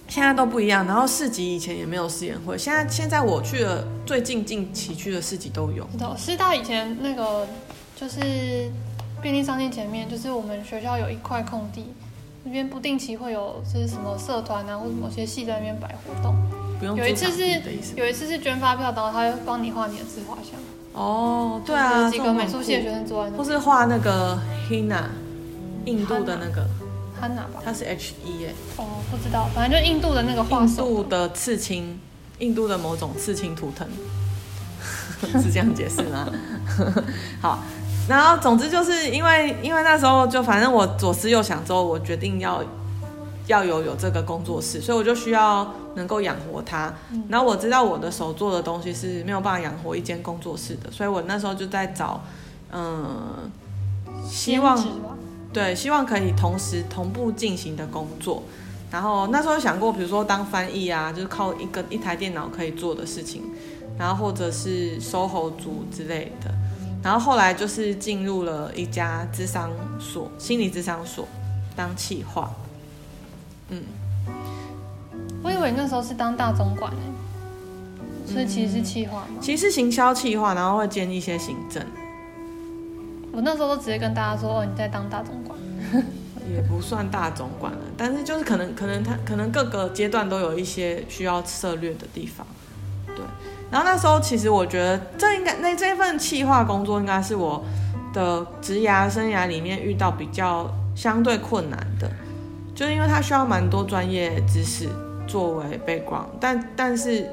[0.08, 5.84] 现在都不一样，然后市集以前也没有试颜会，现在现在我去了最近近期去的市集都有。
[5.92, 7.46] 知道师大以前那个。
[7.96, 8.18] 就是
[9.20, 11.84] 便利商店前面，就是我们学校有一块空地，
[12.44, 16.34] 那边不定期会有就是什么社团啊，或者某些系在那边摆活动。
[16.78, 16.96] 不用。
[16.96, 17.60] 有一次是
[17.94, 20.58] 有一次是捐发票，然后他会帮你画你的自画像。
[20.94, 23.36] 哦，对啊，几个美术系的学生坐在那。
[23.36, 24.38] 或是画那个
[24.70, 25.02] Hina，
[25.84, 26.66] 印度的那个
[27.64, 28.54] 它是 H E 耶。
[28.76, 30.60] 哦，不知道，反正就印度的那个画。
[30.62, 31.98] 印度的刺青，
[32.38, 33.86] 印度的某种刺青图腾，
[35.42, 36.28] 是这样解释吗？
[37.42, 37.58] 好。
[38.08, 42.64] 然后，总之就是因为，因为那时候就反正我左思右想之后，我决定要
[43.46, 46.92] 要有有这个工作室，所以我就需要能够养活它。
[47.12, 52.20] 嗯、然后我知道我的手做的东西是没有办法养活一间工作室的，所以我那时候就在找，
[52.72, 53.48] 嗯，
[54.28, 54.76] 希望
[55.52, 58.42] 对，希望可以同时同步进行的工作。
[58.90, 63.42] 然后那时候想过，比如说当翻译啊，就是靠一个一台电脑可以做的事情，
[63.98, 66.52] 然后或者是 SOHO 族之类的。
[67.02, 71.26] 然后后来就是进入了一家智商所，心理智商所
[71.74, 72.50] 当企划。
[73.70, 73.82] 嗯，
[75.42, 77.00] 我以为那时候是当大总管呢，
[78.26, 79.38] 所以其实是企划吗？
[79.40, 81.84] 其实是行销企划，然后会兼一些行政。
[83.32, 85.58] 我那时候都直接跟大家说：“哦，你在当大总管。
[86.52, 92.44] ”也不算大总管了，但是就是可能可能他可能各个阶段都有一些需要涉略的地方，
[93.14, 93.24] 对。
[93.70, 97.64] 然后那时候，其实我觉得这应该那这份企划工作应该是我
[98.12, 102.10] 的职涯生涯里面遇到比较相对困难的，
[102.74, 104.88] 就是因为它需要蛮多专业知识
[105.28, 107.30] 作为背光但但是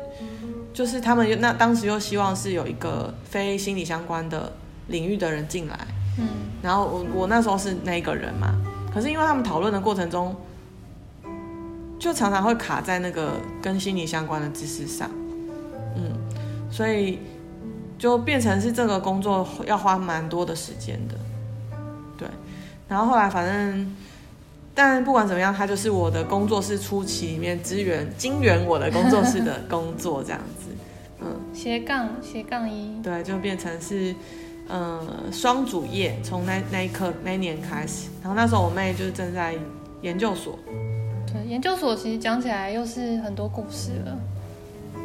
[0.71, 4.53] 就是他们又那当时又希望是有一个非心理相关的
[4.87, 5.77] 领域的人进来，
[6.17, 6.27] 嗯，
[6.61, 8.55] 然后我我那时候是那个人嘛，
[8.93, 10.35] 可是因为他们讨论的过程中，
[11.99, 15.09] 就常常会卡在那个跟心理相关的知识上。
[15.95, 16.13] 嗯。
[16.69, 17.19] 所以
[17.97, 21.15] 就变成是这个工作要花蛮多的时间的，
[22.17, 22.27] 对。
[22.89, 23.95] 然后后来反正，
[24.75, 30.69] 但不管怎么样，他就是我的工作室初期里面支援、经援我的工作室的工作这样子。
[31.21, 34.13] 嗯，斜杠斜杠一，对，就变成是
[34.69, 38.09] 嗯双主业，从那那一刻那一年开始。
[38.21, 39.55] 然后那时候我妹就是正在
[40.01, 40.57] 研究所，
[41.31, 44.17] 对，研究所其实讲起来又是很多故事了。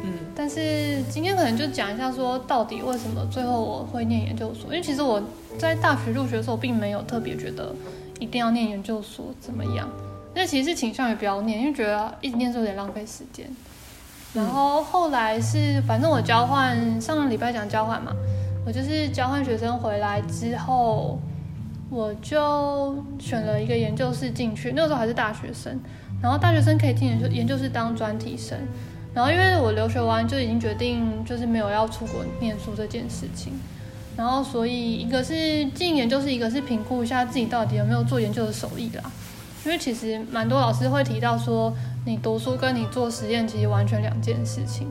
[0.05, 4.65] 嗯，但是今天可能就讲一下，说到底为什么最后我会念研究所？
[4.65, 5.21] 因为其实我
[5.57, 7.73] 在大学入学的时候，并没有特别觉得
[8.19, 9.87] 一定要念研究所怎么样，
[10.35, 13.49] 那其实是倾向于不要念，因为觉得一直念书有点浪费时间。
[14.33, 18.11] 然后后来是，反正我交换上个礼拜讲交换嘛，
[18.65, 21.19] 我就是交换学生回来之后，
[21.89, 24.71] 我就选了一个研究室进去。
[24.75, 25.79] 那个时候还是大学生，
[26.21, 28.57] 然后大学生可以进研究研究室当专题生。
[29.13, 33.53] 然后因为我留学完就已经决定就是没有要出国念书这件事情，
[34.17, 39.03] 然后所以一个是进研究室，一个是评估一下自己到底有没有做研究的手艺啦。
[39.65, 41.71] 因为其实蛮多老师会提到说，
[42.05, 44.87] 你读书跟你做实验其实完全两件事情。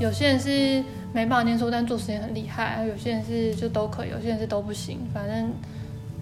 [0.00, 4.98] 有些人是没办法念书，但做实验很厉害；有些人是就都可以，有些人是都不行。
[5.12, 5.52] 反正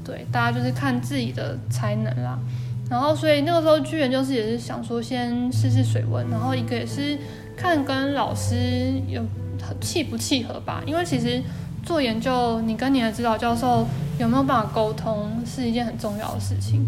[0.05, 2.39] 对大家就是看自己的才能啦。
[2.91, 7.19] 然后所以那个时候去研究室也是想说先试试水温，然后一个也是
[7.57, 9.23] 看跟老师有
[9.81, 10.83] 契不契合吧。
[10.87, 11.43] 因为其实
[11.85, 13.87] 做研究，你跟你的指导教授
[14.19, 16.87] 有没有办法沟通，是一件很重要的事情。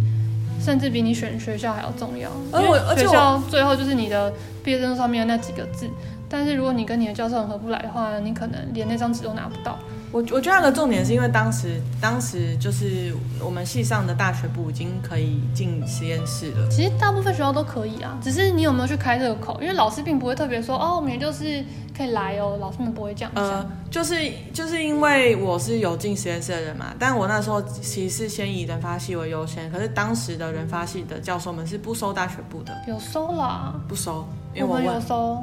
[0.63, 4.31] 甚至比你选学校还要重要，因为学校最后就是你的
[4.63, 5.89] 毕业证书上面的那几个字。
[6.31, 9.77] 但是如果你跟你的教授很合不来的话，你可能连那张纸都拿不到。
[10.13, 16.69] 我我觉得那个重点是因为当时当时就是我们系上的大学部已经可以进实验室了。
[16.69, 19.61] 其实大部分学校都可以啊，只是你有没有去开这个口？
[19.61, 21.65] 因为老师并不会特别说哦，我们就是
[21.97, 23.31] 可以来哦，老师们不会这样。
[23.37, 24.17] 呃，就是
[24.53, 32.77] 就是因为我是有进实验室的人嘛，但我那时候其实是先以人发系为优先，可是当时的人发系的教授们是不收大学部的。
[32.89, 33.75] 有收啦？
[33.87, 35.41] 不收，因为我，我们有收，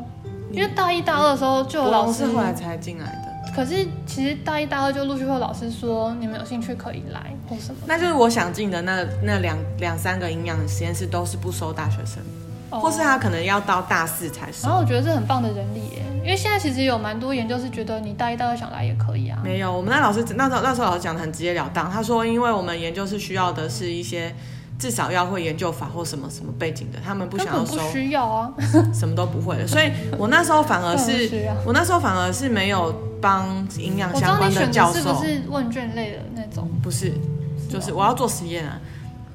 [0.51, 3.53] 因为大一大二的时候就有老师后来才进来的。
[3.55, 7.81] 可是其实大一、大二就陆续会有老师说，你们有兴趣可以来或什么。
[7.85, 12.21] 那就是我想进的那那两两三个营养实验室都是不收大学生，
[12.69, 14.67] 哦，或是他可能要到大四才收。
[14.67, 19.39] 然后我觉得是很棒的人力耶，因为现在其实有蛮多研究是觉得你大一、大二想来也可以啊。
[19.43, 24.33] 没有，我们那老师那时候那时候老师讲的很直截了当，他说因为我们研究是需要的是一些。
[24.77, 28.53] 至少要会研究法或什么什么背景的，他们不想要收，不需要啊，
[28.93, 29.67] 什么都不会的。
[29.67, 31.29] 所以我那时候反而是，
[31.65, 34.99] 我那时候反而是没有帮营养相关的教授。
[34.99, 36.69] 是不是问卷类的那种？
[36.83, 37.13] 不是，
[37.69, 38.79] 就是我要做实验啊。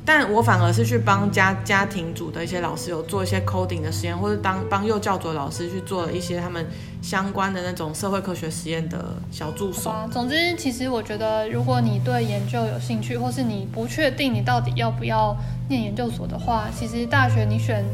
[0.05, 6.67] 但我反而是去帮家家庭组的一些老师有做一些 coding 的实验，或者当帮幼教组老师去做一些他们
[7.01, 9.95] 相关的那种社会科学实验的小助手。
[10.11, 15.37] 总之，其实我觉得，如果你对研究有兴趣，或是你不确定你到底要不要
[15.69, 17.85] 念研究所的话，其实大学你选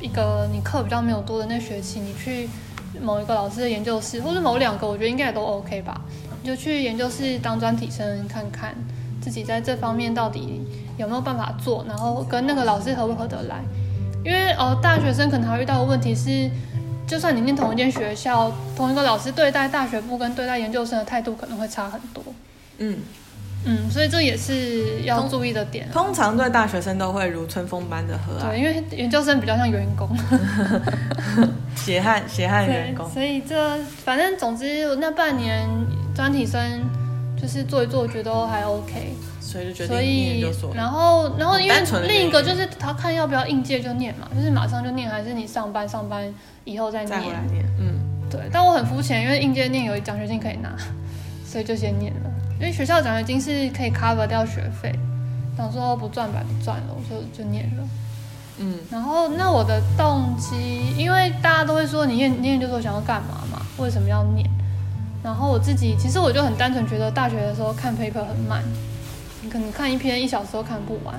[0.00, 2.48] 一个你课比较没有多的那学期，你去
[3.00, 6.00] 某一个老师的研究室，或者某两个，我觉得应该也都 OK 吧。
[6.42, 8.74] 你就去研究室当专题生，看看
[9.24, 10.60] 自己在这方面到底。
[10.96, 11.84] 有没有办法做？
[11.88, 13.56] 然后跟那个老师合不合得来？
[14.24, 16.48] 因为哦，大学生可能还遇到的问题是，
[17.04, 22.22] 就算你念同一间学校，同一个老师对待大学部跟对待研究生的态度可能会差很多。
[22.78, 22.98] 嗯
[23.64, 25.90] 嗯，所以这也是要注意的点。
[25.90, 28.50] 通常对大学生都会如春风般的和蔼。
[28.50, 30.08] 对，因为研究生比较像员工，
[31.74, 33.10] 血汗血汗员工。
[33.10, 35.68] 所以这反正总之那半年
[36.14, 36.88] 专题生
[37.44, 39.14] 就是做一做，我觉得都还 OK。
[39.40, 40.74] 所以就决定所。
[40.74, 41.76] 然后，然后因为
[42.08, 46.32] 另一个就是他看要不要应届就念嘛，就是马上就念，还是你上班上班
[46.64, 47.10] 以后再念？
[47.10, 47.64] 再回来念。
[47.78, 48.40] 嗯，对。
[48.50, 50.74] 但我很肤浅，因为应届念有奖学金可以拿，
[51.46, 52.30] 所以就先念了。
[52.58, 54.98] 因为学校奖学金是可以 cover 掉学费，
[55.56, 57.88] 想说不赚白不赚了，我就就念了。
[58.58, 58.78] 嗯。
[58.90, 63.60] 然后，那我的动机，因为大家都会说你念念研究所想要干嘛嘛？
[63.76, 64.48] 为什么要念？
[65.24, 68.62] 然后我自己其实我就很单纯觉得大学的时候看 paper 很慢。
[69.42, 71.14] 你可能看一篇一小时都看不完，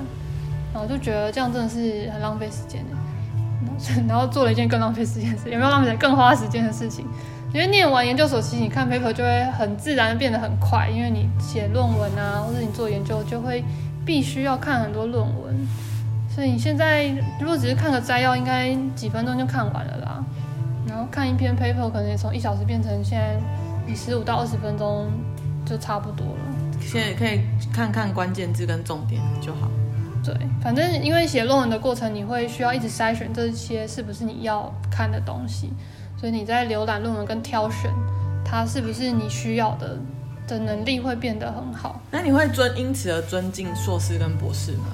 [0.72, 7.04] 然后就觉得这样真的是很浪费时间的， 然后做了一件更浪费时间的事，有没有浪费更花时间的事情？
[7.54, 13.64] 因为念完研究所期，你看 paper 就会很自然变得很快，因为你写论文啊，或者你做研究就会
[14.04, 15.54] 必须要看很多论文，
[16.28, 17.08] 所以你现在
[17.40, 20.24] 如果只是看个摘要，应该几分钟就看完了啦。
[20.88, 23.36] 然后看一篇 paper 可能也从一小时变成现在
[23.94, 25.10] 十五到二十分钟
[25.64, 26.40] 就差不多了。
[26.80, 27.40] 现在可以
[27.72, 29.68] 看看关键字跟重点就好。
[30.24, 35.72] 对，反正因为写论文的过程，你会需要一直筛选这些是不是你要看的东西，
[36.18, 37.90] 所以你在浏览论文跟挑选
[38.44, 39.98] 它是不是你需要的
[40.48, 42.00] 的能力会变得很好。
[42.10, 44.86] 那你会尊因此而尊敬硕士跟博士吗？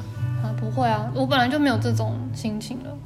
[0.42, 2.96] 啊，不会啊，我本来就没有这种心情了。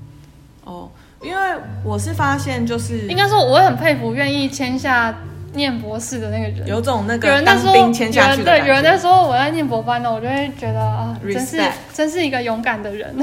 [0.64, 0.88] 哦，
[1.22, 1.40] 因为
[1.84, 5.14] 我是发现就是应该说我会很佩服愿意签下。
[5.56, 8.64] 念博士的那个人，有种那个当兵签下去的感觉。
[8.64, 11.60] 对，有人在说我在念博班呢，我就会觉得啊，真是
[11.92, 13.14] 真是一个勇敢的人。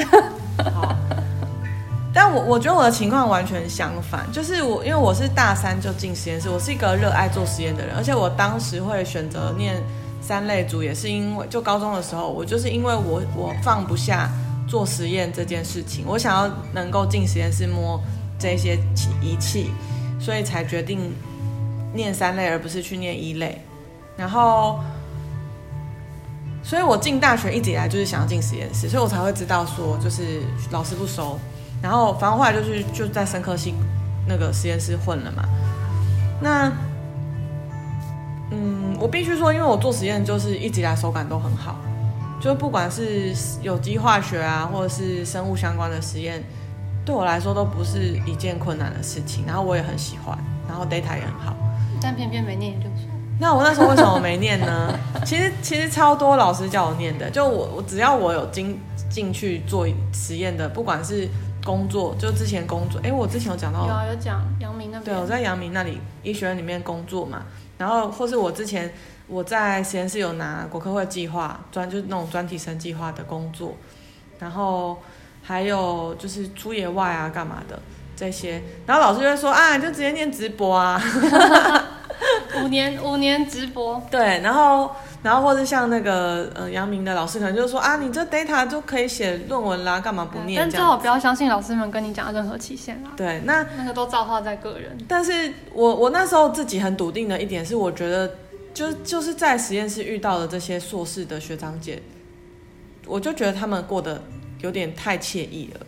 [0.74, 0.96] 好，
[2.14, 9.82] 但我我觉得我的情况完全相反，就是我因为我是大三就进实验室，我是一个热爱做实验的人，而且我当时会选择念
[10.20, 14.30] 三类组，也是因为就高中的时候，我就是因为我我放不下
[14.68, 18.02] 做实验这件事情，我想要能够进实验室摸
[18.40, 18.78] 这些
[19.22, 19.72] 仪器，
[20.20, 21.14] 所以才决定
[21.94, 23.62] 念三类而不是去念一类。
[24.16, 24.80] 然后，
[26.62, 30.42] 所以我进大学一直以来就是想要进实验室，所以我才会知道说就是
[30.72, 31.40] 老师不收。
[31.82, 33.74] 然后反正后来就是就在生科系
[34.28, 35.44] 那个实验室混了嘛。
[36.42, 36.72] 那，
[38.52, 41.76] 嗯，我必须说，因为我做实验就是一直以来手感都很好。
[42.40, 46.44] 就不管是有机化学啊，或者是生物相关的实验，
[47.06, 49.46] 对我来说都不是一件困难的事情。
[49.48, 50.38] 然后我也很喜欢，
[50.68, 51.56] 然后 data 也很好。
[52.04, 53.08] 但偏偏没念研究所。
[53.40, 54.94] 那我那时候为什么没念呢？
[55.26, 57.30] 其实其实超多老师叫我念的。
[57.30, 58.80] 就我我只要我有进
[59.10, 61.28] 进去做实验的，不管是
[61.64, 63.88] 工作，就之前工作，哎，我之前有讲到。
[63.88, 65.16] 有啊，有讲杨明那边。
[65.16, 67.44] 对，我在杨明那里医学院里面工作嘛。
[67.78, 68.92] 然后或是我之前。
[69.26, 73.74] 我在实验室有拿国科会计划专，就是那种专题生计划的工作，
[74.38, 75.02] 然后
[75.42, 77.80] 还有就是出野外啊干嘛的
[78.24, 81.02] 这些，然后老师就会说啊，就直接念直播啊，
[82.64, 84.90] 五年五年直播，对，然后
[85.22, 90.62] 然后或者像那个呃杨明的老师可能就说啊，你这 data 就可以写论文啦，干嘛不念？
[90.62, 93.12] 但最好不要相信老师们跟你讲的任何期限啦。
[93.18, 94.98] 对，那那个都造化在个人。
[95.08, 98.30] 但是我我那时候自己很笃定的一点是，我觉得。
[98.74, 102.02] 就就是在实验室遇到的这些硕士的学长姐，
[103.06, 104.20] 我就觉得他们过得
[104.62, 105.86] 有点太惬意了，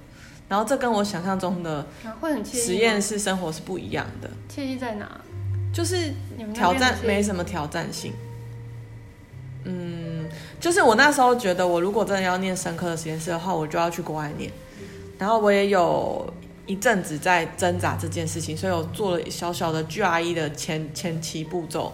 [0.48, 1.86] 然后这跟我想象中的
[2.44, 4.30] 实验室生活是不一样的。
[4.50, 5.10] 惬意在哪？
[5.74, 6.14] 就是
[6.54, 8.14] 挑战没什么挑战性。
[9.64, 10.26] 嗯，
[10.60, 14.52] 就是我那时候觉得，我如果真的要念深科的实验室的话，我就要去国外念。
[15.18, 16.32] 然后我也有
[16.66, 21.94] 一阵子在挣扎这件事情，所以我做了小小的 GRE 的前前期步骤。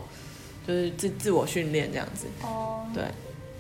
[0.68, 3.04] 就是自自我训练这样子，哦，对，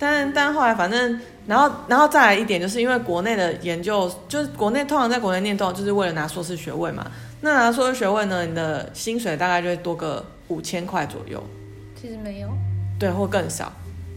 [0.01, 7.05] 但但后来反正，然后然后再来一点，就是因为国内的研究，就是国内通常在国内念都就是为了拿硕士学位嘛。
[7.41, 11.43] 那拿硕士学位呢，你的薪水大概就会多个五千块左右。
[12.01, 12.49] 其实没有，
[12.99, 13.71] 对，或更少。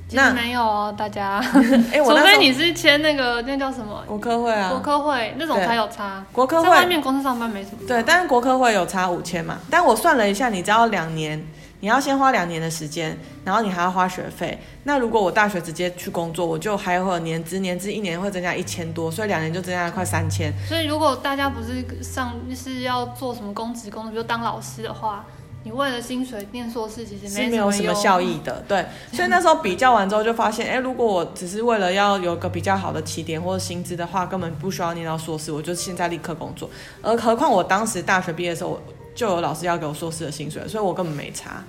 [0.09, 1.39] 其实没有哦，大家。
[1.93, 6.25] 哎，除非你是签那个那叫什么国科会啊，国科会那种才有差。
[6.33, 7.87] 国科会在外面公司上班没什么。
[7.87, 9.59] 对，但是国科会有差五千嘛。
[9.69, 11.47] 但我算了一下，你只要两年。
[11.85, 13.15] 你要先花两年的时间，
[13.45, 14.59] 然后你还要花学费。
[14.85, 20.51] 那如果我大学直接去工作，我就还会有年资，年资一年会增加一千多，所以两年就增加了快三千。
[20.67, 25.27] 所以如果大家不是上是要做什么公职工作，比如当老师的话，
[25.63, 28.65] 你为了薪水念硕士，其实没没有什么效益的。
[28.67, 36.71] 对，所以那时候比较完之后就发现，哎，如果我只是为了要有个比较好的起点或者薪资的话，根本不需要念到硕士，我就现在立刻工作。
[37.03, 38.83] 而何况我当时大学毕业的时候，我
[39.15, 41.63] 就有老师要给我硕士的薪水，所以我根本没查。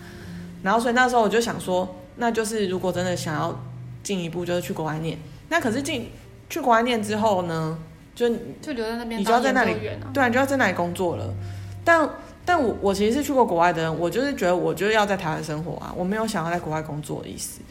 [0.63, 3.57] 然后，所以那时候我就想说，那就是如果真的想要
[4.01, 5.17] 进一步，就是去国外念。
[5.49, 6.09] 那可是进
[6.49, 7.77] 去国外念之后呢，
[8.15, 8.27] 就
[8.61, 9.75] 就留在那边，你就要在那里，
[10.13, 11.33] 对啊，你就要在那里工作了。
[11.83, 12.09] 但
[12.43, 17.61] 但我我其实是去过国外的人，我就是觉得，我就是要在台湾生活啊，我没有想要在国外工作的意思。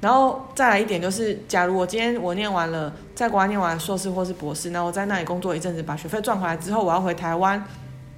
[0.00, 7.62] 然后再来一点就是，假如我今天我念完了，在国外念完硕士或是博士，那我在那里工作一阵子，把学费赚回来之后，我要回台湾，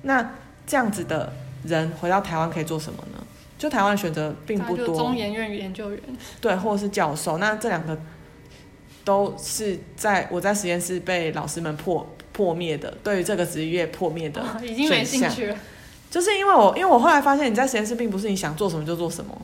[0.03, 0.31] 那
[0.67, 1.33] 这样子的
[1.65, 3.19] 人回到台湾可以做什么呢？
[3.59, 6.01] 就台湾选择并不多，中研院研究员，
[6.41, 7.97] 对，或者是教授，那这两个
[9.05, 15.57] 都是在我在实验室被老师们破破灭的，对于这个职业破灭的，已经没兴趣了。
[16.11, 19.41] 就是因为我，因为我后来发现，你在实验室并不是你想做什么就做什么。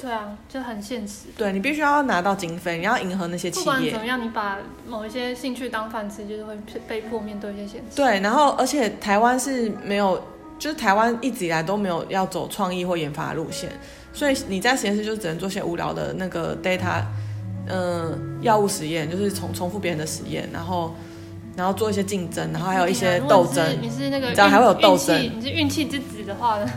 [0.00, 1.26] 对啊，就很现实。
[1.36, 3.64] 对，你必须要拿到经费，你要迎合那些企业。
[3.66, 4.56] 不管怎么样，你把
[4.88, 6.56] 某一些兴趣当饭吃，就是会
[6.88, 7.94] 被迫面对一些现实。
[7.94, 10.24] 对，然后而且台湾是没有。
[10.60, 13.70] 就是台湾一直以来都没有要走创意或研发路线，
[14.12, 17.02] 所以你在实验室就只能做些无聊的那个 data，
[17.66, 20.94] 嗯，药物实验，就是重重复别人的实验，然后
[21.56, 23.64] 然后做一些竞争，然后还有一些斗争。
[23.80, 25.18] 你是那个，你知道还会有斗争。
[25.34, 26.70] 你是运气之子的话呢，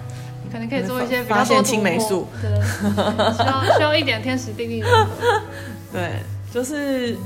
[0.45, 2.49] 你可能可以做一些发现青霉素，对，
[3.33, 4.81] 需要需要一点天时地利。
[5.91, 6.13] 对，
[6.53, 7.17] 就是。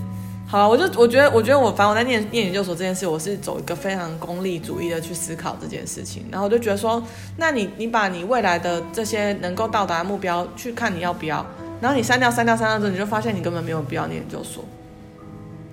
[0.49, 6.25] 好了，我就我觉得，我觉得我反正我在念念研究所这件事，我是走一个非常功利主义的去思考这件事情。
[6.31, 7.03] 然后我就觉得说，
[7.35, 11.45] 那你你把你未来的这些能够到达的目标去看你要不要，
[11.81, 14.63] 然后你删掉删掉删掉之后，你就发现你根本没有必要念研究所。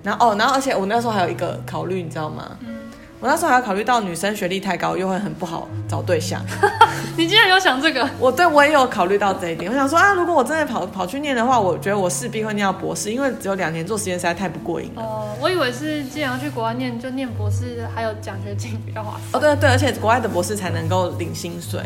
[0.03, 2.57] 然后哦，然后而且我那时候还有一个考虑，你知道吗？
[2.59, 2.75] 嗯
[3.21, 6.45] 我那时候还要考虑到女生学历太高又会很不好找对象。
[7.17, 8.07] 你竟然有想这个？
[8.19, 9.71] 我对我也有考虑到这一点。
[9.71, 15.01] 我想说啊，如果我真的跑跑去念的话，我觉得我势必会念到博士，因为只有两年做实验实在太不过瘾了。
[15.01, 19.33] 哦，我以为是既然要去国外念，就念博士，还有奖学金比较划算。
[19.33, 21.81] 哦，对对，而且国外的博士才能够领薪水。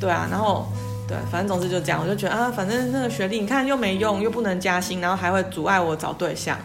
[0.00, 0.66] 对啊，然后
[1.06, 6.56] 对，反正总之就这样，我就觉得啊，反正那个学历你看又没用，又不能加薪，然后还会阻碍我找对象。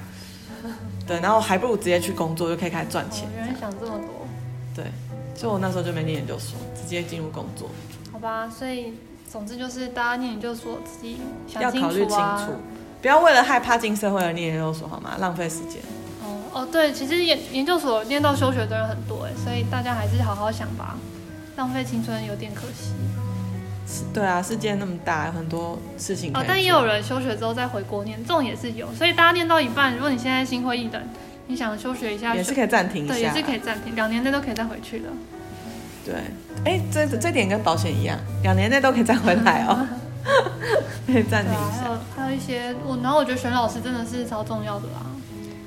[1.06, 3.28] 对，然后还不如直接去工作，就可以开始赚钱。
[3.36, 4.28] 原来想这么多。
[4.76, 4.86] 对，
[5.40, 7.70] 所以我那时候就没念研究所，直接进入工作。
[8.12, 8.92] 好吧，所以
[9.32, 12.54] 总之就是大家念研究所自己想清楚、啊、要考虑清楚，
[13.02, 15.16] 不要为了害怕进社会而念研究所，好吗？
[15.18, 15.82] 浪费时间。
[16.22, 20.98] 哦哦，对，其实研研究所念到休学的人很多哎，所以大家还是好好想吧，
[21.56, 22.92] 浪费青春有点可惜。
[24.14, 26.36] 对啊，世界那么大，有很多事情。
[26.36, 28.94] 哦，但也有人休学之后再回国念，这种也是有。
[28.94, 31.02] 所以大家念到一半，如果你现在心灰意冷，
[31.50, 33.14] 你想休学一下，也是可以暂停一下。
[33.16, 35.10] 对，也是可以暂停，两年内都可以再回去的。
[36.06, 36.14] 对，
[36.64, 39.88] 哎，这这点跟保险一样，两年内都可以再回来哦。
[41.08, 41.82] 可以暂停一下。
[41.82, 45.02] 还有还有一些我，然后我觉得选老师真的是超重要的啦。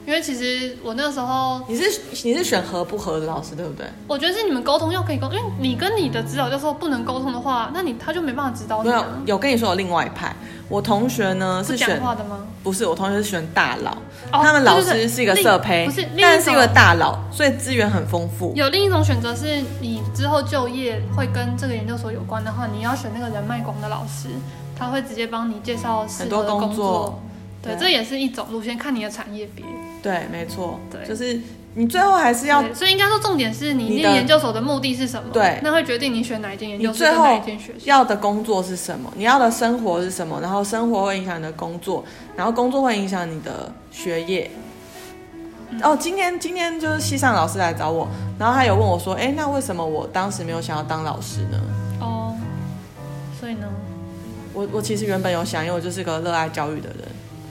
[0.04, 3.86] 因为其实我那时候，你是你是选合不合的老师对不对？
[4.08, 8.88] 我觉得是你们沟通要可以沟通，因为你跟你的指导教授不能沟通的话，那你他就没办法指导你。
[8.88, 10.34] 没有，有跟你说有另外一派，
[10.68, 12.40] 我同学呢是选讲话的吗？
[12.64, 13.92] 不是，我同学是选大佬，
[14.32, 18.52] 哦、他们老师是一个色胚，不是，但是是一个大佬，所以资源很丰富。
[18.56, 24.28] 有另一种选择是你之后就业会跟这个研究所有关的话，你要选那个人脉广的老师，
[24.76, 27.22] 他会直接帮你介绍很多工作。
[27.62, 29.64] 对，这也是一种路线，看你的产业别。
[30.02, 30.80] 对，没错。
[30.90, 31.40] 对，就是
[31.74, 35.30] 你最后还是要，所以应该说重点是你念研究所的目的是什么？
[35.32, 37.84] 对，那会决定你选哪一间研究所，你最后哪一间学校。
[37.84, 39.12] 要的工作是什么？
[39.16, 40.40] 你要的生活是什么？
[40.40, 42.04] 然后生活会影响你的工作，
[42.34, 44.50] 然后工作会影响你的学业。
[45.70, 48.08] 嗯、哦，今天今天就是系上老师来找我，
[48.38, 51.60] 然后他有问我说：“哎，那为什么我当时没有想要当老师呢？”
[52.02, 52.34] 哦，
[53.40, 53.68] 所以呢，
[54.52, 56.98] 我我其实原本有想，因为我就是个热爱教育的人。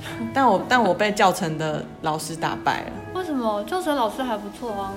[0.33, 2.91] 但我但我被教程的老师打败了。
[3.13, 3.63] 为什么？
[3.63, 4.93] 教程老师还不错啊，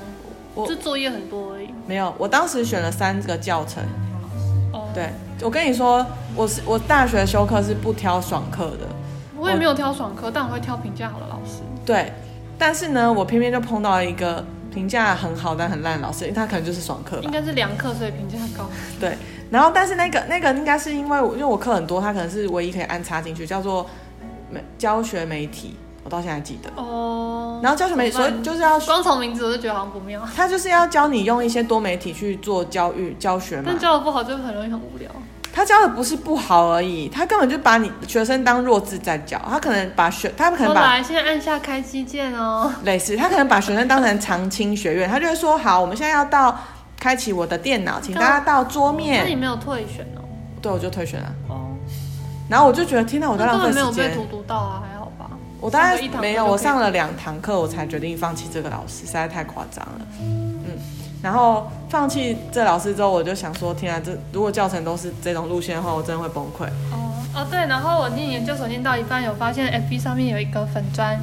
[0.55, 1.69] 我这作业很多而已。
[1.87, 3.83] 没有，我当时选了三个教程。
[4.73, 4.89] 哦。
[4.95, 5.11] 对，
[5.43, 6.05] 我跟你说，
[6.37, 8.87] 我是我大学修课是不挑爽课的。
[9.37, 11.61] 我也没有挑爽课，但我会挑评价好的老师。
[11.85, 12.13] 对，
[12.57, 14.43] 但是呢，我偏偏就碰到了一个
[14.73, 17.19] 评价很好但很烂的老师，因为他可能就是爽课。
[17.23, 18.65] 应该是良课，所以评价高。
[18.99, 19.19] 对，
[19.51, 23.87] 然后但是那个那个应该是因为因为我课很多，他可能是唯一可以安插进去，叫做。
[24.79, 27.61] 教学媒体，我到现在还记得哦。
[27.63, 30.21] 然后教学媒体，所以就是要光从名字我就觉得好像不妙。
[30.37, 33.65] 他就是要教你用一些多媒体去做教育教学嘛。
[33.67, 35.11] 但教的不好就很容易很无聊。
[35.53, 39.41] 他教的不是不好而已，他根本就把你学生当弱智在教。
[39.49, 40.81] 他可能把学，他可能把。
[40.83, 42.73] 来，现在按下开机键哦。
[42.83, 46.59] 类似，他可能把学生当成常青学院，他就会说：好，我们现在要到
[46.99, 49.23] 开启我的电脑，请大家到桌面。
[49.23, 50.27] 那你没有退选哦？
[50.61, 51.33] 对，我就退选了。
[52.55, 53.75] 然后我就觉得，天哪，我在浪费时间。
[53.75, 55.29] 没有被荼毒到啊，还好吧。
[55.61, 60.07] 我大概没有，我上了两堂课，我才决定放弃这个老师，实在太夸张了。
[60.21, 60.79] 嗯，
[61.21, 66.65] 然后放弃这老师之后，我就想说，天啊，这如果教程都是这种路线的话，我真的会崩溃。
[66.93, 71.19] 哦哦，对，然后我念研究所念到一半，有发现 FB 上面有一个粉砖，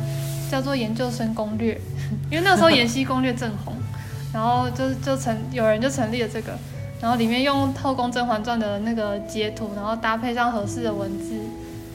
[0.51, 1.79] 叫做研究生攻略，
[2.29, 3.73] 因为那时候研习攻略正红，
[4.33, 6.51] 然后就就成有人就成立了这个。
[7.01, 11.33] 然后里面用《后宫甄嬛传》的那个截图，然后搭配上合适的文字，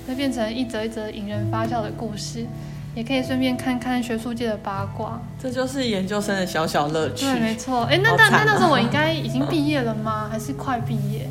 [0.09, 2.45] 会变成一则一则引人发笑的故事，
[2.93, 5.23] 也可以顺便看看学术界的八卦。
[5.41, 7.25] 这就是研究生的小小乐趣。
[7.25, 7.85] 对，没错。
[7.85, 10.29] 哎，那那那那时候我应该已经毕业了吗？
[10.29, 11.29] 还是快毕业？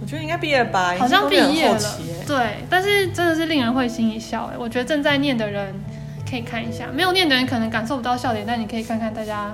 [0.00, 1.80] 我觉得应该毕业了吧，好像毕业了。
[2.28, 4.48] 对，但是真的是令人会心一笑。
[4.52, 5.74] 哎，我觉得正在念的人
[6.30, 9.52] 可以看一下，没有念的人可能感受不到笑点，但你可以看看大家，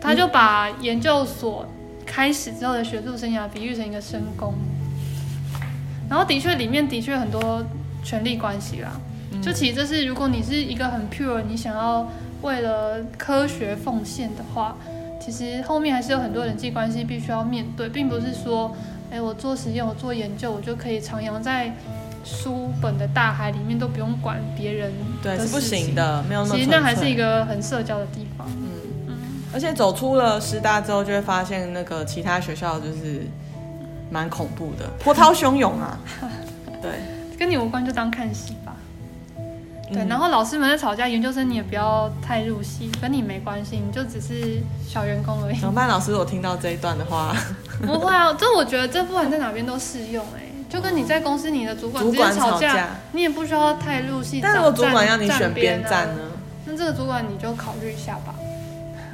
[0.00, 1.66] 他就把研究所。
[2.14, 4.54] 开始之后的学术生涯比喻成一个深宫，
[6.08, 7.60] 然后的确里面的确很多
[8.04, 8.92] 权力关系啦。
[9.42, 12.08] 就其实这是如果你是一个很 pure，你想要
[12.42, 14.76] 为了科学奉献的话，
[15.20, 18.72] 其实后面还是有很多人际关系必须要面对，并不是说，
[19.10, 21.74] 哎，我做实验，我做研究，我就可以徜徉在
[22.24, 24.92] 书本的大海里面，都不用管别人。
[25.20, 26.54] 对，是不行的，没有那么。
[26.54, 28.46] 其实那还是一个很社交的地方。
[29.54, 33.24] 而且走出了师大之后，就会发现那个其他学校就是
[34.10, 35.96] 蛮恐怖的， 波涛汹涌啊。
[36.82, 36.90] 对，
[37.38, 38.74] 跟你无关就当看戏吧。
[39.92, 45.60] 对，然后老师们在吵架，研究生你也不要太入戏，跟你没关系，你就只是小员工而已。
[45.60, 45.88] 怎么办？
[45.88, 47.36] 老师，我听到这一段的话，
[47.86, 54.40] 不会啊，这我觉得这不管在哪边都适用哎、欸，就跟你在公司你的主管之间吵架，你也不需要太入戏。
[54.42, 56.22] 但是我主管要你选边站呢？
[56.66, 58.34] 那这个主管你就考虑一下吧。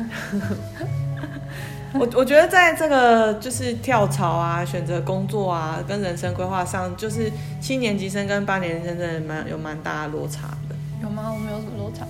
[1.93, 7.31] 我 我觉得在这个就是跳槽啊、选择工作啊、跟人生规划上，就是
[7.61, 10.77] 七年级生跟八年级生真的蛮有蛮大的落差的。
[11.03, 11.33] 有吗？
[11.33, 12.07] 我没有什么落差。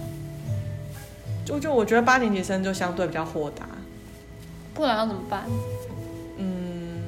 [1.47, 3.65] 就就我觉得八年级生就相对比较豁达。
[4.75, 5.45] 不然要怎么办？
[6.37, 7.01] 嗯，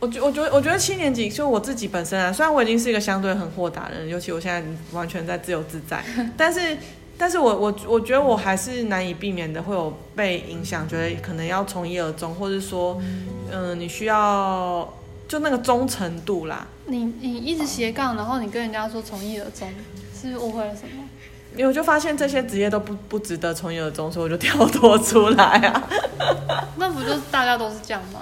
[0.00, 6.02] 我觉我觉得我觉得七年级就我自己本身啊，虽然我已经是一个相对很豁达的人，尤其我现在完全在自由自在，
[6.36, 6.76] 但是。
[7.18, 12.96] 但是我我我觉得我还是难以避免的会有被影响，觉得可能要从一而终，或者说，
[13.50, 14.88] 嗯、呃，你需要
[15.26, 16.64] 就那个忠诚度啦。
[16.86, 19.68] 你你一直斜杠，然后你跟人家说从一而终，
[20.14, 21.04] 是误会了什么？
[21.56, 25.88] 因为我就发现这些职业都不不值得从一而终，所以我就跳脱出来啊。
[26.78, 28.20] 那不就是大家都是这样吗？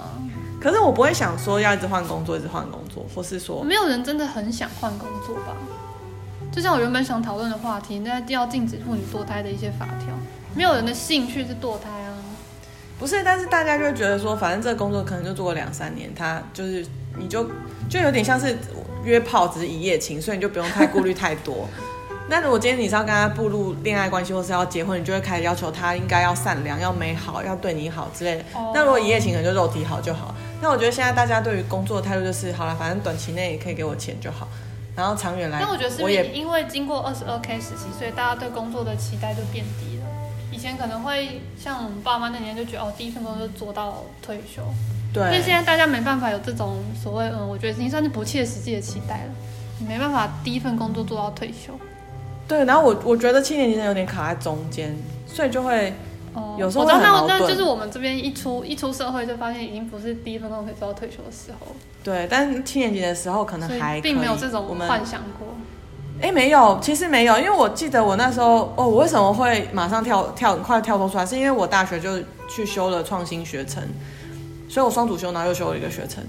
[0.59, 5.55] 可是我不会想说要一直换工作，一直换工作，或是说没有人真的很想换工作吧？
[6.57, 10.07] 就像我原本想讨论的话题，那要禁止妇女堕胎的一些法条，
[10.55, 12.17] 没有人的兴趣是堕胎啊。
[12.97, 16.83] 不是，但是大家就会觉得说，反正这个工作可能就做个两三年，他就是
[17.19, 17.47] 你就
[17.87, 18.57] 就有点像是
[19.03, 21.69] 约炮，只是一夜情，所以你就不用太顾虑太多。
[22.27, 28.43] 那如果今天你是要跟他步入恋爱关系，或是要结婚，你就会开始要求他应该要善良、要美好、要对你好之类的。
[28.53, 28.73] Oh.
[28.73, 30.33] 那如果一夜情，可能就肉体好就好。
[30.59, 34.47] 那我觉得现在大家对于工作的态度就是，好了，反正短期内也可以给我钱就好，
[34.97, 40.05] 然后长远来，但我觉得是不是因为经过二十二 K 时期，所以大家对工作的期待就变低了。
[40.51, 44.63] 以前可能会像我们爸妈那年就觉得哦，第一份工作就做到退休。
[45.13, 45.21] 对。
[45.31, 49.31] 但现在大家没办法有这种所谓嗯，我觉得已经算是不切实际的期待了。
[49.79, 51.79] 你没办法第一份工作做到退休。
[52.47, 55.93] 对，然后我我觉得七年级生有点卡在中间，所以就会。
[56.57, 61.75] 有时候我知道，那那就是我们这边一出一出社会就发现已经不是第一份工作可以做到退休的时候。
[62.03, 65.47] 对，但是七年级的时候可能还可以，并没有这种幻想过。
[66.19, 72.19] 哎，没有，其实没有，因为我记得我那时候哦，我为什么会马上跳跳很快跳脱出来，是因为我大学就
[72.49, 73.83] 去修了创新学程，
[74.67, 76.23] 所以我双主修，然后又修了一个学程。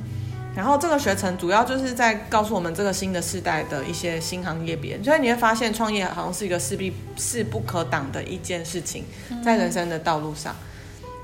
[0.58, 9.04] 然后这个学程主要就是在告诉我们这个新的世代的一些新行业别，所以你会发现创业好像是一个势必势不可挡的一件事情，
[9.40, 10.52] 在人生的道路上。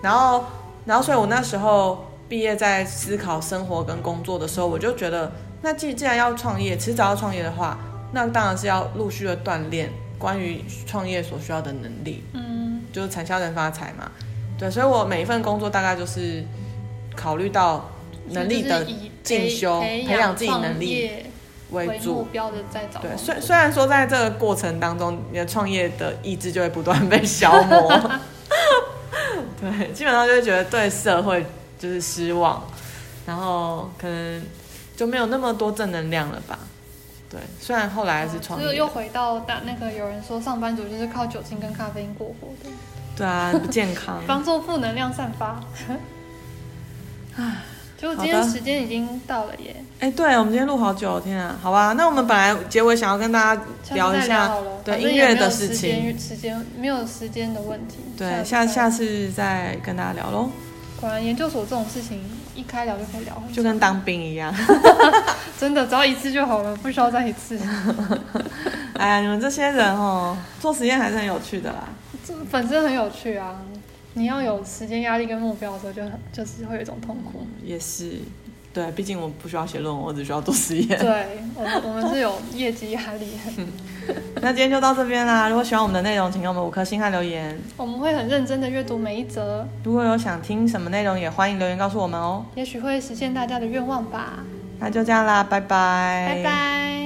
[0.01, 0.45] 然后，
[0.85, 5.33] 然后，所以我那时候毕业在思考生活跟工作的时候，我就觉得，
[5.63, 7.77] 那既既然要创业，迟早要创业的话，
[8.13, 14.13] 那当然是要陆续的锻炼关于创业所需要的能力，嗯，就是产销人发财嘛，
[14.57, 16.45] 对，所以我每一份工作大概就是
[17.17, 17.91] 考虑到。
[18.31, 18.87] 能力的
[19.23, 21.11] 进修，培养自己能力
[21.71, 23.01] 为主，目标的在找。
[23.01, 27.89] 对，虽虽然说在这个过程当中，你的创业的意志就会不断被消磨，
[29.61, 31.45] 对，基本上就会觉得对社会
[31.79, 32.63] 就是失望，
[33.27, 34.43] 然后可能
[34.97, 36.59] 就没有那么多正能量了吧。
[37.29, 42.71] 对，虽然后来还是创业，就又回到大那个有人说上班族就是靠酒精跟咖啡因过活的，
[43.17, 45.61] 对啊，不健康， 帮助负能量散发。
[47.37, 47.57] 唉。
[47.97, 49.77] 就今天时间已经到了耶！
[50.01, 54.53] 哎，对，我们今天录好久，天啊，好吧，那我们本来结尾想要跟大家聊一下
[54.85, 60.51] 对音乐的事情，时间没有时间的问题，对，下下次再跟大家聊喽。
[61.01, 62.21] 果然研究所这种事情
[62.55, 64.55] 一开聊就可以聊，就跟当兵一样，
[65.59, 67.59] 真的只要一次就好了，不需要再一次。
[68.95, 71.89] 哎呀，你们这些人哦，做实验还是很有趣的啦，
[72.27, 73.57] 这本身很有趣啊。
[74.15, 77.47] 你要有时间压力跟目标的时候，就很就是会有一种痛苦。
[77.63, 78.19] 也是，
[78.73, 80.99] 对，毕竟我不需要写论文，我只需要做实验。
[80.99, 83.29] 对，我们我们是有业绩压力。
[84.41, 85.49] 那今天就到这边啦。
[85.49, 87.59] 如果喜欢我们的内容，请给我们五颗星和留言。
[87.77, 89.67] 我们会很认真的阅读每一则。
[89.83, 92.45] 如果有想听什么内容，也欢迎留言告诉我们哦。
[92.55, 94.45] 也许会实现大家的愿望吧。
[94.79, 96.35] 那就这样啦，拜拜。
[96.37, 97.04] 拜拜。